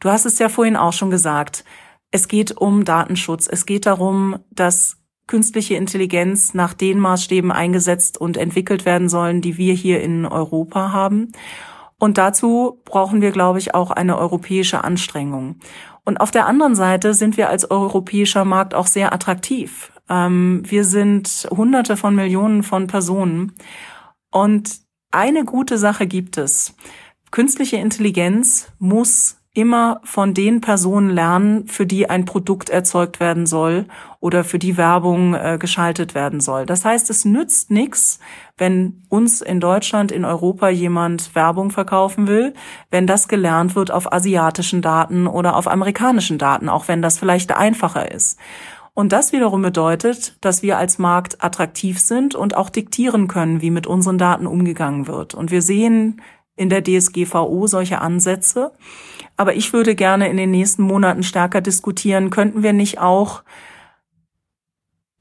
Du 0.00 0.08
hast 0.08 0.24
es 0.24 0.40
ja 0.40 0.48
vorhin 0.48 0.76
auch 0.76 0.92
schon 0.92 1.10
gesagt. 1.10 1.64
Es 2.10 2.28
geht 2.28 2.56
um 2.56 2.84
Datenschutz. 2.84 3.48
Es 3.50 3.66
geht 3.66 3.86
darum, 3.86 4.38
dass 4.50 4.96
künstliche 5.26 5.74
Intelligenz 5.74 6.54
nach 6.54 6.72
den 6.72 6.98
Maßstäben 6.98 7.52
eingesetzt 7.52 8.18
und 8.18 8.36
entwickelt 8.36 8.84
werden 8.86 9.08
sollen, 9.08 9.42
die 9.42 9.58
wir 9.58 9.74
hier 9.74 10.00
in 10.02 10.24
Europa 10.24 10.92
haben. 10.92 11.32
Und 11.98 12.16
dazu 12.16 12.80
brauchen 12.84 13.20
wir, 13.20 13.30
glaube 13.30 13.58
ich, 13.58 13.74
auch 13.74 13.90
eine 13.90 14.16
europäische 14.18 14.84
Anstrengung. 14.84 15.56
Und 16.04 16.20
auf 16.20 16.30
der 16.30 16.46
anderen 16.46 16.74
Seite 16.74 17.12
sind 17.12 17.36
wir 17.36 17.50
als 17.50 17.70
europäischer 17.70 18.44
Markt 18.44 18.74
auch 18.74 18.86
sehr 18.86 19.12
attraktiv. 19.12 19.92
Ähm, 20.08 20.62
wir 20.64 20.84
sind 20.84 21.46
Hunderte 21.50 21.96
von 21.96 22.14
Millionen 22.14 22.62
von 22.62 22.86
Personen. 22.86 23.52
Und 24.30 24.80
eine 25.10 25.44
gute 25.44 25.76
Sache 25.76 26.06
gibt 26.06 26.38
es. 26.38 26.74
Künstliche 27.30 27.76
Intelligenz 27.76 28.72
muss 28.78 29.37
immer 29.58 30.00
von 30.04 30.34
den 30.34 30.60
Personen 30.60 31.10
lernen, 31.10 31.66
für 31.66 31.84
die 31.84 32.08
ein 32.08 32.24
Produkt 32.24 32.70
erzeugt 32.70 33.18
werden 33.18 33.44
soll 33.44 33.86
oder 34.20 34.44
für 34.44 34.60
die 34.60 34.76
Werbung 34.76 35.34
äh, 35.34 35.58
geschaltet 35.58 36.14
werden 36.14 36.40
soll. 36.40 36.64
Das 36.64 36.84
heißt, 36.84 37.10
es 37.10 37.24
nützt 37.24 37.72
nichts, 37.72 38.20
wenn 38.56 39.02
uns 39.08 39.40
in 39.40 39.58
Deutschland, 39.58 40.12
in 40.12 40.24
Europa 40.24 40.68
jemand 40.68 41.34
Werbung 41.34 41.72
verkaufen 41.72 42.28
will, 42.28 42.54
wenn 42.92 43.08
das 43.08 43.26
gelernt 43.26 43.74
wird 43.74 43.90
auf 43.90 44.12
asiatischen 44.12 44.80
Daten 44.80 45.26
oder 45.26 45.56
auf 45.56 45.66
amerikanischen 45.66 46.38
Daten, 46.38 46.68
auch 46.68 46.86
wenn 46.86 47.02
das 47.02 47.18
vielleicht 47.18 47.50
einfacher 47.50 48.12
ist. 48.12 48.38
Und 48.94 49.12
das 49.12 49.32
wiederum 49.32 49.62
bedeutet, 49.62 50.36
dass 50.40 50.62
wir 50.62 50.78
als 50.78 50.98
Markt 50.98 51.42
attraktiv 51.42 51.98
sind 51.98 52.36
und 52.36 52.56
auch 52.56 52.70
diktieren 52.70 53.26
können, 53.26 53.60
wie 53.60 53.72
mit 53.72 53.88
unseren 53.88 54.18
Daten 54.18 54.46
umgegangen 54.46 55.08
wird. 55.08 55.34
Und 55.34 55.50
wir 55.50 55.62
sehen 55.62 56.20
in 56.58 56.68
der 56.68 56.82
DSGVO 56.82 57.66
solche 57.66 58.00
Ansätze. 58.00 58.72
Aber 59.36 59.54
ich 59.54 59.72
würde 59.72 59.94
gerne 59.94 60.28
in 60.28 60.36
den 60.36 60.50
nächsten 60.50 60.82
Monaten 60.82 61.22
stärker 61.22 61.60
diskutieren, 61.60 62.30
könnten 62.30 62.62
wir 62.62 62.72
nicht 62.72 62.98
auch 62.98 63.42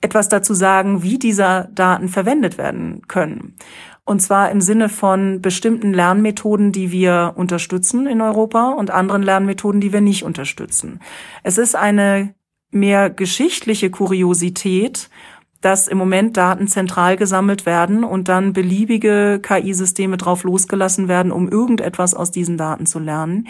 etwas 0.01 0.29
dazu 0.29 0.53
sagen, 0.53 1.03
wie 1.03 1.17
diese 1.17 1.69
Daten 1.73 2.09
verwendet 2.09 2.57
werden 2.57 3.01
können. 3.07 3.55
Und 4.05 4.21
zwar 4.21 4.51
im 4.51 4.61
Sinne 4.61 4.89
von 4.89 5.41
bestimmten 5.41 5.93
Lernmethoden, 5.93 6.71
die 6.71 6.91
wir 6.91 7.33
unterstützen 7.35 8.07
in 8.07 8.21
Europa 8.21 8.71
und 8.71 8.89
anderen 8.89 9.21
Lernmethoden, 9.21 9.81
die 9.81 9.91
wir 9.91 10.01
nicht 10.01 10.23
unterstützen. 10.23 11.01
Es 11.43 11.57
ist 11.57 11.75
eine 11.75 12.33
mehr 12.71 13.09
geschichtliche 13.09 13.89
Kuriosität, 13.89 15.09
dass 15.61 15.87
im 15.87 15.97
Moment 15.97 16.37
Daten 16.37 16.67
zentral 16.67 17.17
gesammelt 17.17 17.65
werden 17.65 18.03
und 18.03 18.27
dann 18.27 18.53
beliebige 18.53 19.39
KI-Systeme 19.41 20.17
drauf 20.17 20.43
losgelassen 20.43 21.07
werden, 21.07 21.31
um 21.31 21.49
irgendetwas 21.49 22.13
aus 22.13 22.31
diesen 22.31 22.57
Daten 22.57 22.85
zu 22.85 22.99
lernen. 22.99 23.47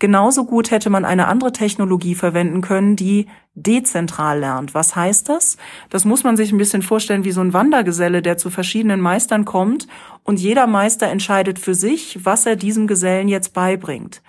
Genauso 0.00 0.46
gut 0.46 0.70
hätte 0.70 0.88
man 0.88 1.04
eine 1.04 1.28
andere 1.28 1.52
Technologie 1.52 2.14
verwenden 2.14 2.62
können, 2.62 2.96
die 2.96 3.26
dezentral 3.54 4.38
lernt. 4.40 4.72
Was 4.72 4.96
heißt 4.96 5.28
das? 5.28 5.58
Das 5.90 6.06
muss 6.06 6.24
man 6.24 6.38
sich 6.38 6.52
ein 6.52 6.58
bisschen 6.58 6.80
vorstellen 6.80 7.24
wie 7.24 7.32
so 7.32 7.42
ein 7.42 7.52
Wandergeselle, 7.52 8.22
der 8.22 8.38
zu 8.38 8.48
verschiedenen 8.48 9.00
Meistern 9.00 9.44
kommt 9.44 9.88
und 10.24 10.40
jeder 10.40 10.66
Meister 10.66 11.08
entscheidet 11.08 11.58
für 11.58 11.74
sich, 11.74 12.24
was 12.24 12.46
er 12.46 12.56
diesem 12.56 12.86
Gesellen 12.86 13.28
jetzt 13.28 13.52
beibringt. 13.52 14.22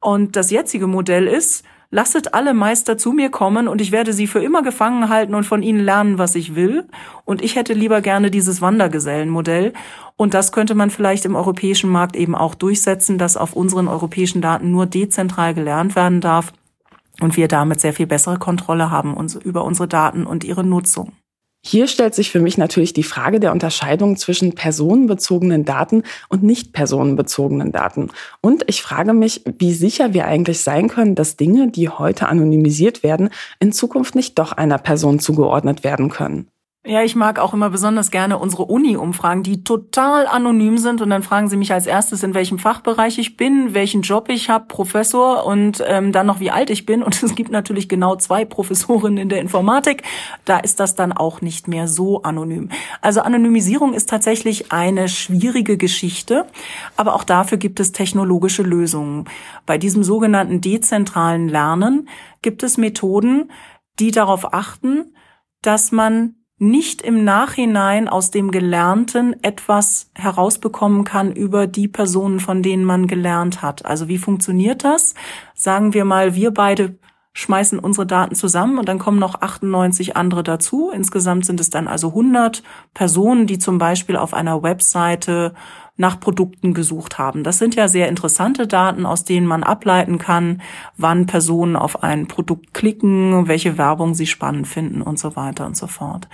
Und 0.00 0.36
das 0.36 0.50
jetzige 0.50 0.86
Modell 0.86 1.26
ist, 1.26 1.64
lasset 1.90 2.34
alle 2.34 2.54
Meister 2.54 2.96
zu 2.96 3.12
mir 3.12 3.30
kommen 3.30 3.68
und 3.68 3.80
ich 3.80 3.92
werde 3.92 4.12
sie 4.12 4.26
für 4.26 4.42
immer 4.42 4.62
gefangen 4.62 5.08
halten 5.08 5.34
und 5.34 5.44
von 5.44 5.62
ihnen 5.62 5.80
lernen, 5.80 6.18
was 6.18 6.34
ich 6.34 6.54
will. 6.54 6.84
Und 7.24 7.42
ich 7.42 7.56
hätte 7.56 7.72
lieber 7.72 8.00
gerne 8.00 8.30
dieses 8.30 8.62
Wandergesellenmodell. 8.62 9.72
Und 10.16 10.34
das 10.34 10.52
könnte 10.52 10.74
man 10.74 10.90
vielleicht 10.90 11.24
im 11.24 11.34
europäischen 11.34 11.90
Markt 11.90 12.16
eben 12.16 12.34
auch 12.34 12.54
durchsetzen, 12.54 13.18
dass 13.18 13.36
auf 13.36 13.54
unseren 13.54 13.88
europäischen 13.88 14.42
Daten 14.42 14.70
nur 14.70 14.86
dezentral 14.86 15.54
gelernt 15.54 15.96
werden 15.96 16.20
darf 16.20 16.52
und 17.20 17.36
wir 17.36 17.48
damit 17.48 17.80
sehr 17.80 17.92
viel 17.92 18.06
bessere 18.06 18.38
Kontrolle 18.38 18.90
haben 18.90 19.16
über 19.42 19.64
unsere 19.64 19.88
Daten 19.88 20.26
und 20.26 20.44
ihre 20.44 20.64
Nutzung. 20.64 21.12
Hier 21.62 21.88
stellt 21.88 22.14
sich 22.14 22.30
für 22.30 22.40
mich 22.40 22.56
natürlich 22.56 22.94
die 22.94 23.02
Frage 23.02 23.38
der 23.38 23.52
Unterscheidung 23.52 24.16
zwischen 24.16 24.54
personenbezogenen 24.54 25.66
Daten 25.66 26.04
und 26.30 26.42
nicht 26.42 26.72
personenbezogenen 26.72 27.70
Daten. 27.70 28.08
Und 28.40 28.64
ich 28.66 28.80
frage 28.80 29.12
mich, 29.12 29.42
wie 29.58 29.74
sicher 29.74 30.14
wir 30.14 30.24
eigentlich 30.24 30.60
sein 30.60 30.88
können, 30.88 31.14
dass 31.14 31.36
Dinge, 31.36 31.68
die 31.68 31.90
heute 31.90 32.28
anonymisiert 32.28 33.02
werden, 33.02 33.28
in 33.58 33.72
Zukunft 33.72 34.14
nicht 34.14 34.38
doch 34.38 34.52
einer 34.52 34.78
Person 34.78 35.18
zugeordnet 35.18 35.84
werden 35.84 36.08
können. 36.08 36.48
Ja, 36.86 37.02
ich 37.02 37.14
mag 37.14 37.38
auch 37.38 37.52
immer 37.52 37.68
besonders 37.68 38.10
gerne 38.10 38.38
unsere 38.38 38.64
Uni-Umfragen, 38.64 39.42
die 39.42 39.64
total 39.64 40.26
anonym 40.26 40.78
sind 40.78 41.02
und 41.02 41.10
dann 41.10 41.22
fragen 41.22 41.50
sie 41.50 41.58
mich 41.58 41.74
als 41.74 41.86
erstes, 41.86 42.22
in 42.22 42.32
welchem 42.32 42.58
Fachbereich 42.58 43.18
ich 43.18 43.36
bin, 43.36 43.74
welchen 43.74 44.00
Job 44.00 44.30
ich 44.30 44.48
habe, 44.48 44.64
Professor 44.66 45.44
und 45.44 45.84
ähm, 45.86 46.10
dann 46.10 46.26
noch 46.26 46.40
wie 46.40 46.50
alt 46.50 46.70
ich 46.70 46.86
bin. 46.86 47.02
Und 47.02 47.22
es 47.22 47.34
gibt 47.34 47.50
natürlich 47.50 47.86
genau 47.86 48.16
zwei 48.16 48.46
Professorinnen 48.46 49.18
in 49.18 49.28
der 49.28 49.42
Informatik. 49.42 50.04
Da 50.46 50.58
ist 50.58 50.80
das 50.80 50.94
dann 50.94 51.12
auch 51.12 51.42
nicht 51.42 51.68
mehr 51.68 51.86
so 51.86 52.22
anonym. 52.22 52.70
Also 53.02 53.20
Anonymisierung 53.20 53.92
ist 53.92 54.08
tatsächlich 54.08 54.72
eine 54.72 55.10
schwierige 55.10 55.76
Geschichte, 55.76 56.46
aber 56.96 57.14
auch 57.14 57.24
dafür 57.24 57.58
gibt 57.58 57.78
es 57.78 57.92
technologische 57.92 58.62
Lösungen. 58.62 59.26
Bei 59.66 59.76
diesem 59.76 60.02
sogenannten 60.02 60.62
dezentralen 60.62 61.46
Lernen 61.46 62.08
gibt 62.40 62.62
es 62.62 62.78
Methoden, 62.78 63.52
die 63.98 64.12
darauf 64.12 64.54
achten, 64.54 65.14
dass 65.60 65.92
man 65.92 66.36
nicht 66.60 67.00
im 67.00 67.24
Nachhinein 67.24 68.06
aus 68.06 68.30
dem 68.30 68.50
Gelernten 68.50 69.34
etwas 69.42 70.10
herausbekommen 70.14 71.04
kann 71.04 71.32
über 71.32 71.66
die 71.66 71.88
Personen, 71.88 72.38
von 72.38 72.62
denen 72.62 72.84
man 72.84 73.06
gelernt 73.06 73.62
hat. 73.62 73.86
Also 73.86 74.08
wie 74.08 74.18
funktioniert 74.18 74.84
das? 74.84 75.14
Sagen 75.54 75.94
wir 75.94 76.04
mal, 76.04 76.34
wir 76.34 76.52
beide 76.52 76.98
schmeißen 77.32 77.78
unsere 77.78 78.06
Daten 78.06 78.34
zusammen 78.34 78.78
und 78.78 78.88
dann 78.88 78.98
kommen 78.98 79.18
noch 79.18 79.40
98 79.40 80.16
andere 80.16 80.42
dazu. 80.42 80.90
Insgesamt 80.90 81.46
sind 81.46 81.60
es 81.60 81.70
dann 81.70 81.86
also 81.86 82.08
100 82.08 82.62
Personen, 82.92 83.46
die 83.46 83.58
zum 83.58 83.78
Beispiel 83.78 84.16
auf 84.16 84.34
einer 84.34 84.62
Webseite 84.62 85.54
nach 86.00 86.18
Produkten 86.18 86.72
gesucht 86.72 87.18
haben. 87.18 87.44
Das 87.44 87.58
sind 87.58 87.74
ja 87.74 87.86
sehr 87.86 88.08
interessante 88.08 88.66
Daten, 88.66 89.04
aus 89.04 89.24
denen 89.24 89.46
man 89.46 89.62
ableiten 89.62 90.18
kann, 90.18 90.62
wann 90.96 91.26
Personen 91.26 91.76
auf 91.76 92.02
ein 92.02 92.26
Produkt 92.26 92.72
klicken, 92.72 93.46
welche 93.46 93.76
Werbung 93.76 94.14
sie 94.14 94.26
spannend 94.26 94.66
finden 94.66 95.02
und 95.02 95.18
so 95.18 95.36
weiter 95.36 95.66
und 95.66 95.76
so 95.76 95.86
fort. 95.86 96.26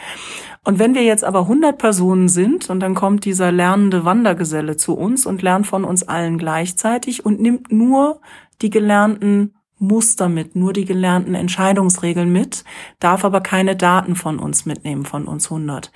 Und 0.62 0.78
wenn 0.78 0.94
wir 0.94 1.02
jetzt 1.02 1.24
aber 1.24 1.40
100 1.40 1.76
Personen 1.76 2.28
sind 2.28 2.70
und 2.70 2.78
dann 2.78 2.94
kommt 2.94 3.24
dieser 3.24 3.50
lernende 3.50 4.04
Wandergeselle 4.04 4.76
zu 4.76 4.94
uns 4.94 5.26
und 5.26 5.42
lernt 5.42 5.66
von 5.66 5.84
uns 5.84 6.04
allen 6.04 6.38
gleichzeitig 6.38 7.26
und 7.26 7.40
nimmt 7.40 7.72
nur 7.72 8.20
die 8.62 8.70
gelernten 8.70 9.55
Muster 9.78 10.28
mit, 10.28 10.56
nur 10.56 10.72
die 10.72 10.84
gelernten 10.84 11.34
Entscheidungsregeln 11.34 12.32
mit, 12.32 12.64
darf 12.98 13.24
aber 13.24 13.40
keine 13.40 13.76
Daten 13.76 14.16
von 14.16 14.38
uns 14.38 14.66
mitnehmen, 14.66 15.04
von 15.04 15.26
uns 15.26 15.46
100 15.46 15.92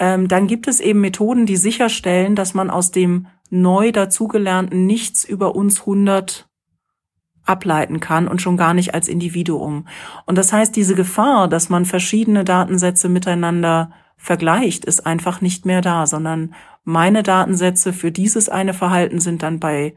ähm, 0.00 0.28
dann 0.28 0.46
gibt 0.46 0.66
es 0.66 0.80
eben 0.80 1.02
Methoden, 1.02 1.44
die 1.44 1.58
sicherstellen, 1.58 2.34
dass 2.34 2.54
man 2.54 2.70
aus 2.70 2.90
dem 2.90 3.26
neu 3.50 3.92
dazugelernten 3.92 4.86
nichts 4.86 5.24
über 5.24 5.54
uns 5.54 5.80
100 5.80 6.48
ableiten 7.44 8.00
kann 8.00 8.26
und 8.26 8.40
schon 8.40 8.56
gar 8.56 8.74
nicht 8.74 8.94
als 8.94 9.08
Individuum. 9.08 9.86
Und 10.24 10.38
das 10.38 10.52
heißt, 10.52 10.74
diese 10.74 10.94
Gefahr, 10.94 11.48
dass 11.48 11.68
man 11.68 11.84
verschiedene 11.84 12.44
Datensätze 12.44 13.08
miteinander 13.08 13.92
vergleicht, 14.16 14.84
ist 14.84 15.06
einfach 15.06 15.40
nicht 15.40 15.66
mehr 15.66 15.80
da, 15.80 16.06
sondern 16.06 16.54
meine 16.84 17.22
Datensätze 17.22 17.92
für 17.92 18.12
dieses 18.12 18.48
eine 18.48 18.72
Verhalten 18.72 19.20
sind 19.20 19.42
dann 19.42 19.60
bei 19.60 19.94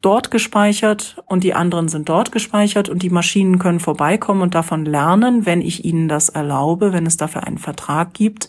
dort 0.00 0.30
gespeichert 0.30 1.22
und 1.26 1.44
die 1.44 1.54
anderen 1.54 1.88
sind 1.88 2.08
dort 2.08 2.32
gespeichert 2.32 2.88
und 2.88 3.02
die 3.02 3.10
Maschinen 3.10 3.58
können 3.58 3.80
vorbeikommen 3.80 4.42
und 4.42 4.54
davon 4.54 4.84
lernen, 4.84 5.46
wenn 5.46 5.60
ich 5.60 5.84
ihnen 5.84 6.08
das 6.08 6.28
erlaube, 6.28 6.92
wenn 6.92 7.06
es 7.06 7.16
dafür 7.16 7.44
einen 7.44 7.58
Vertrag 7.58 8.14
gibt. 8.14 8.48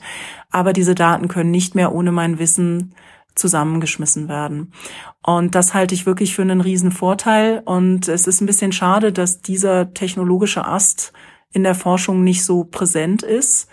Aber 0.52 0.74
diese 0.74 0.96
Daten 0.96 1.28
können 1.28 1.52
nicht 1.52 1.76
mehr 1.76 1.94
ohne 1.94 2.12
mein 2.12 2.40
Wissen 2.40 2.94
zusammengeschmissen 3.36 4.30
werden. 4.30 4.72
Und 5.22 5.56
das 5.56 5.74
halte 5.74 5.93
ich 5.93 6.06
wirklich 6.06 6.34
für 6.34 6.41
einen 6.41 6.62
riesen. 6.62 6.95
Und 7.66 8.08
es 8.08 8.28
ist 8.28 8.41
ein 8.41 8.45
bisschen 8.45 8.72
schade, 8.72 9.12
dass 9.12 9.41
dieser 9.41 9.93
technologische 9.93 10.66
Ast 10.66 11.12
in 11.52 11.64
der 11.64 11.76
Forschung 11.76 12.24
nicht 12.24 12.43
so 12.43 12.64
präsent 12.64 13.24
ist. 13.24 13.70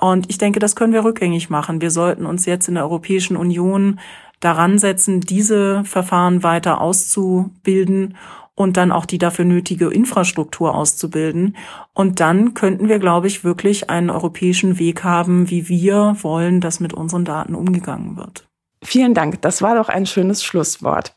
Und 0.00 0.28
ich 0.30 0.38
denke, 0.38 0.58
das 0.58 0.76
können 0.76 0.92
wir 0.92 1.04
rückgängig 1.04 1.50
machen. 1.50 1.80
Wir 1.80 1.90
sollten 1.90 2.26
uns 2.26 2.46
jetzt 2.46 2.68
in 2.68 2.74
der 2.74 2.84
Europäischen 2.84 3.36
Union 3.36 4.00
daran 4.40 4.78
setzen, 4.78 5.20
diese 5.20 5.84
Verfahren 5.84 6.42
weiter 6.42 6.80
auszubilden 6.80 8.16
und 8.54 8.76
dann 8.76 8.92
auch 8.92 9.06
die 9.06 9.18
dafür 9.18 9.44
nötige 9.44 9.88
Infrastruktur 9.88 10.74
auszubilden. 10.74 11.56
Und 11.92 12.20
dann 12.20 12.54
könnten 12.54 12.88
wir, 12.88 12.98
glaube 12.98 13.26
ich, 13.26 13.42
wirklich 13.44 13.90
einen 13.90 14.10
europäischen 14.10 14.78
Weg 14.78 15.02
haben, 15.02 15.50
wie 15.50 15.68
wir 15.68 16.16
wollen, 16.20 16.60
dass 16.60 16.80
mit 16.80 16.92
unseren 16.92 17.24
Daten 17.24 17.54
umgegangen 17.54 18.16
wird. 18.16 18.46
Vielen 18.82 19.14
Dank. 19.14 19.42
Das 19.42 19.62
war 19.62 19.74
doch 19.74 19.88
ein 19.88 20.06
schönes 20.06 20.44
Schlusswort. 20.44 21.12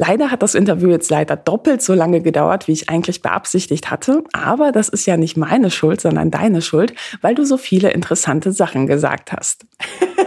Leider 0.00 0.30
hat 0.30 0.42
das 0.42 0.54
Interview 0.54 0.90
jetzt 0.90 1.10
leider 1.10 1.36
doppelt 1.36 1.82
so 1.82 1.92
lange 1.92 2.20
gedauert, 2.20 2.68
wie 2.68 2.72
ich 2.72 2.88
eigentlich 2.88 3.20
beabsichtigt 3.20 3.90
hatte. 3.90 4.22
Aber 4.32 4.70
das 4.70 4.88
ist 4.88 5.06
ja 5.06 5.16
nicht 5.16 5.36
meine 5.36 5.70
Schuld, 5.72 6.00
sondern 6.00 6.30
deine 6.30 6.62
Schuld, 6.62 6.94
weil 7.20 7.34
du 7.34 7.44
so 7.44 7.56
viele 7.56 7.90
interessante 7.90 8.52
Sachen 8.52 8.86
gesagt 8.86 9.32
hast. 9.32 9.66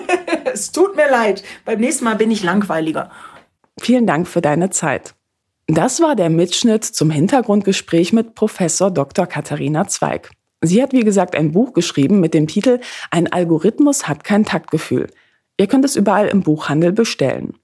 es 0.53 0.71
tut 0.71 0.95
mir 0.95 1.09
leid. 1.09 1.43
Beim 1.65 1.79
nächsten 1.79 2.05
Mal 2.05 2.15
bin 2.15 2.31
ich 2.31 2.43
langweiliger. 2.43 3.11
Vielen 3.79 4.05
Dank 4.05 4.27
für 4.27 4.41
deine 4.41 4.69
Zeit. 4.69 5.15
Das 5.67 6.01
war 6.01 6.15
der 6.15 6.29
Mitschnitt 6.29 6.83
zum 6.83 7.09
Hintergrundgespräch 7.09 8.13
mit 8.13 8.35
Professor 8.35 8.91
Dr. 8.91 9.25
Katharina 9.25 9.87
Zweig. 9.87 10.31
Sie 10.61 10.81
hat, 10.83 10.93
wie 10.93 11.03
gesagt, 11.03 11.35
ein 11.35 11.51
Buch 11.53 11.73
geschrieben 11.73 12.19
mit 12.19 12.33
dem 12.33 12.47
Titel 12.47 12.79
Ein 13.09 13.31
Algorithmus 13.31 14.07
hat 14.07 14.23
kein 14.23 14.45
Taktgefühl. 14.45 15.07
Ihr 15.57 15.67
könnt 15.67 15.85
es 15.85 15.95
überall 15.95 16.27
im 16.27 16.41
Buchhandel 16.41 16.91
bestellen. 16.91 17.55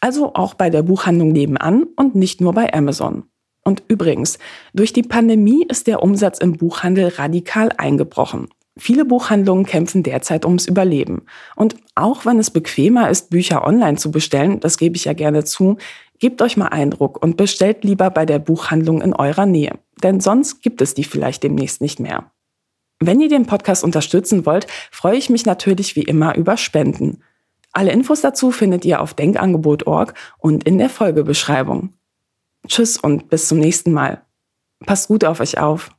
Also 0.00 0.34
auch 0.34 0.54
bei 0.54 0.70
der 0.70 0.82
Buchhandlung 0.82 1.32
nebenan 1.32 1.84
und 1.96 2.14
nicht 2.14 2.40
nur 2.40 2.52
bei 2.52 2.72
Amazon. 2.72 3.24
Und 3.64 3.82
übrigens, 3.88 4.38
durch 4.74 4.92
die 4.92 5.02
Pandemie 5.02 5.64
ist 5.68 5.86
der 5.86 6.02
Umsatz 6.02 6.38
im 6.38 6.56
Buchhandel 6.56 7.08
radikal 7.08 7.70
eingebrochen. 7.76 8.48
Viele 8.78 9.04
Buchhandlungen 9.04 9.66
kämpfen 9.66 10.02
derzeit 10.02 10.46
ums 10.46 10.66
Überleben. 10.66 11.22
Und 11.56 11.76
auch 11.94 12.24
wenn 12.24 12.38
es 12.38 12.50
bequemer 12.50 13.10
ist, 13.10 13.30
Bücher 13.30 13.66
online 13.66 13.98
zu 13.98 14.10
bestellen, 14.10 14.60
das 14.60 14.78
gebe 14.78 14.96
ich 14.96 15.04
ja 15.04 15.12
gerne 15.12 15.44
zu, 15.44 15.76
gebt 16.18 16.40
euch 16.40 16.56
mal 16.56 16.68
Eindruck 16.68 17.22
und 17.22 17.36
bestellt 17.36 17.84
lieber 17.84 18.08
bei 18.10 18.24
der 18.24 18.38
Buchhandlung 18.38 19.02
in 19.02 19.12
eurer 19.12 19.44
Nähe. 19.44 19.78
Denn 20.02 20.20
sonst 20.20 20.62
gibt 20.62 20.80
es 20.80 20.94
die 20.94 21.04
vielleicht 21.04 21.42
demnächst 21.42 21.80
nicht 21.82 22.00
mehr. 22.00 22.30
Wenn 22.98 23.20
ihr 23.20 23.28
den 23.28 23.46
Podcast 23.46 23.84
unterstützen 23.84 24.46
wollt, 24.46 24.66
freue 24.90 25.16
ich 25.16 25.28
mich 25.28 25.44
natürlich 25.44 25.96
wie 25.96 26.02
immer 26.02 26.36
über 26.36 26.56
Spenden. 26.56 27.22
Alle 27.72 27.90
Infos 27.90 28.20
dazu 28.20 28.50
findet 28.52 28.84
ihr 28.84 29.00
auf 29.00 29.14
denkangebot.org 29.14 30.14
und 30.38 30.64
in 30.64 30.78
der 30.78 30.88
Folgebeschreibung. 30.88 31.94
Tschüss 32.68 32.96
und 32.96 33.28
bis 33.28 33.48
zum 33.48 33.58
nächsten 33.58 33.92
Mal. 33.92 34.22
Passt 34.86 35.08
gut 35.08 35.24
auf 35.24 35.40
euch 35.40 35.58
auf. 35.58 35.90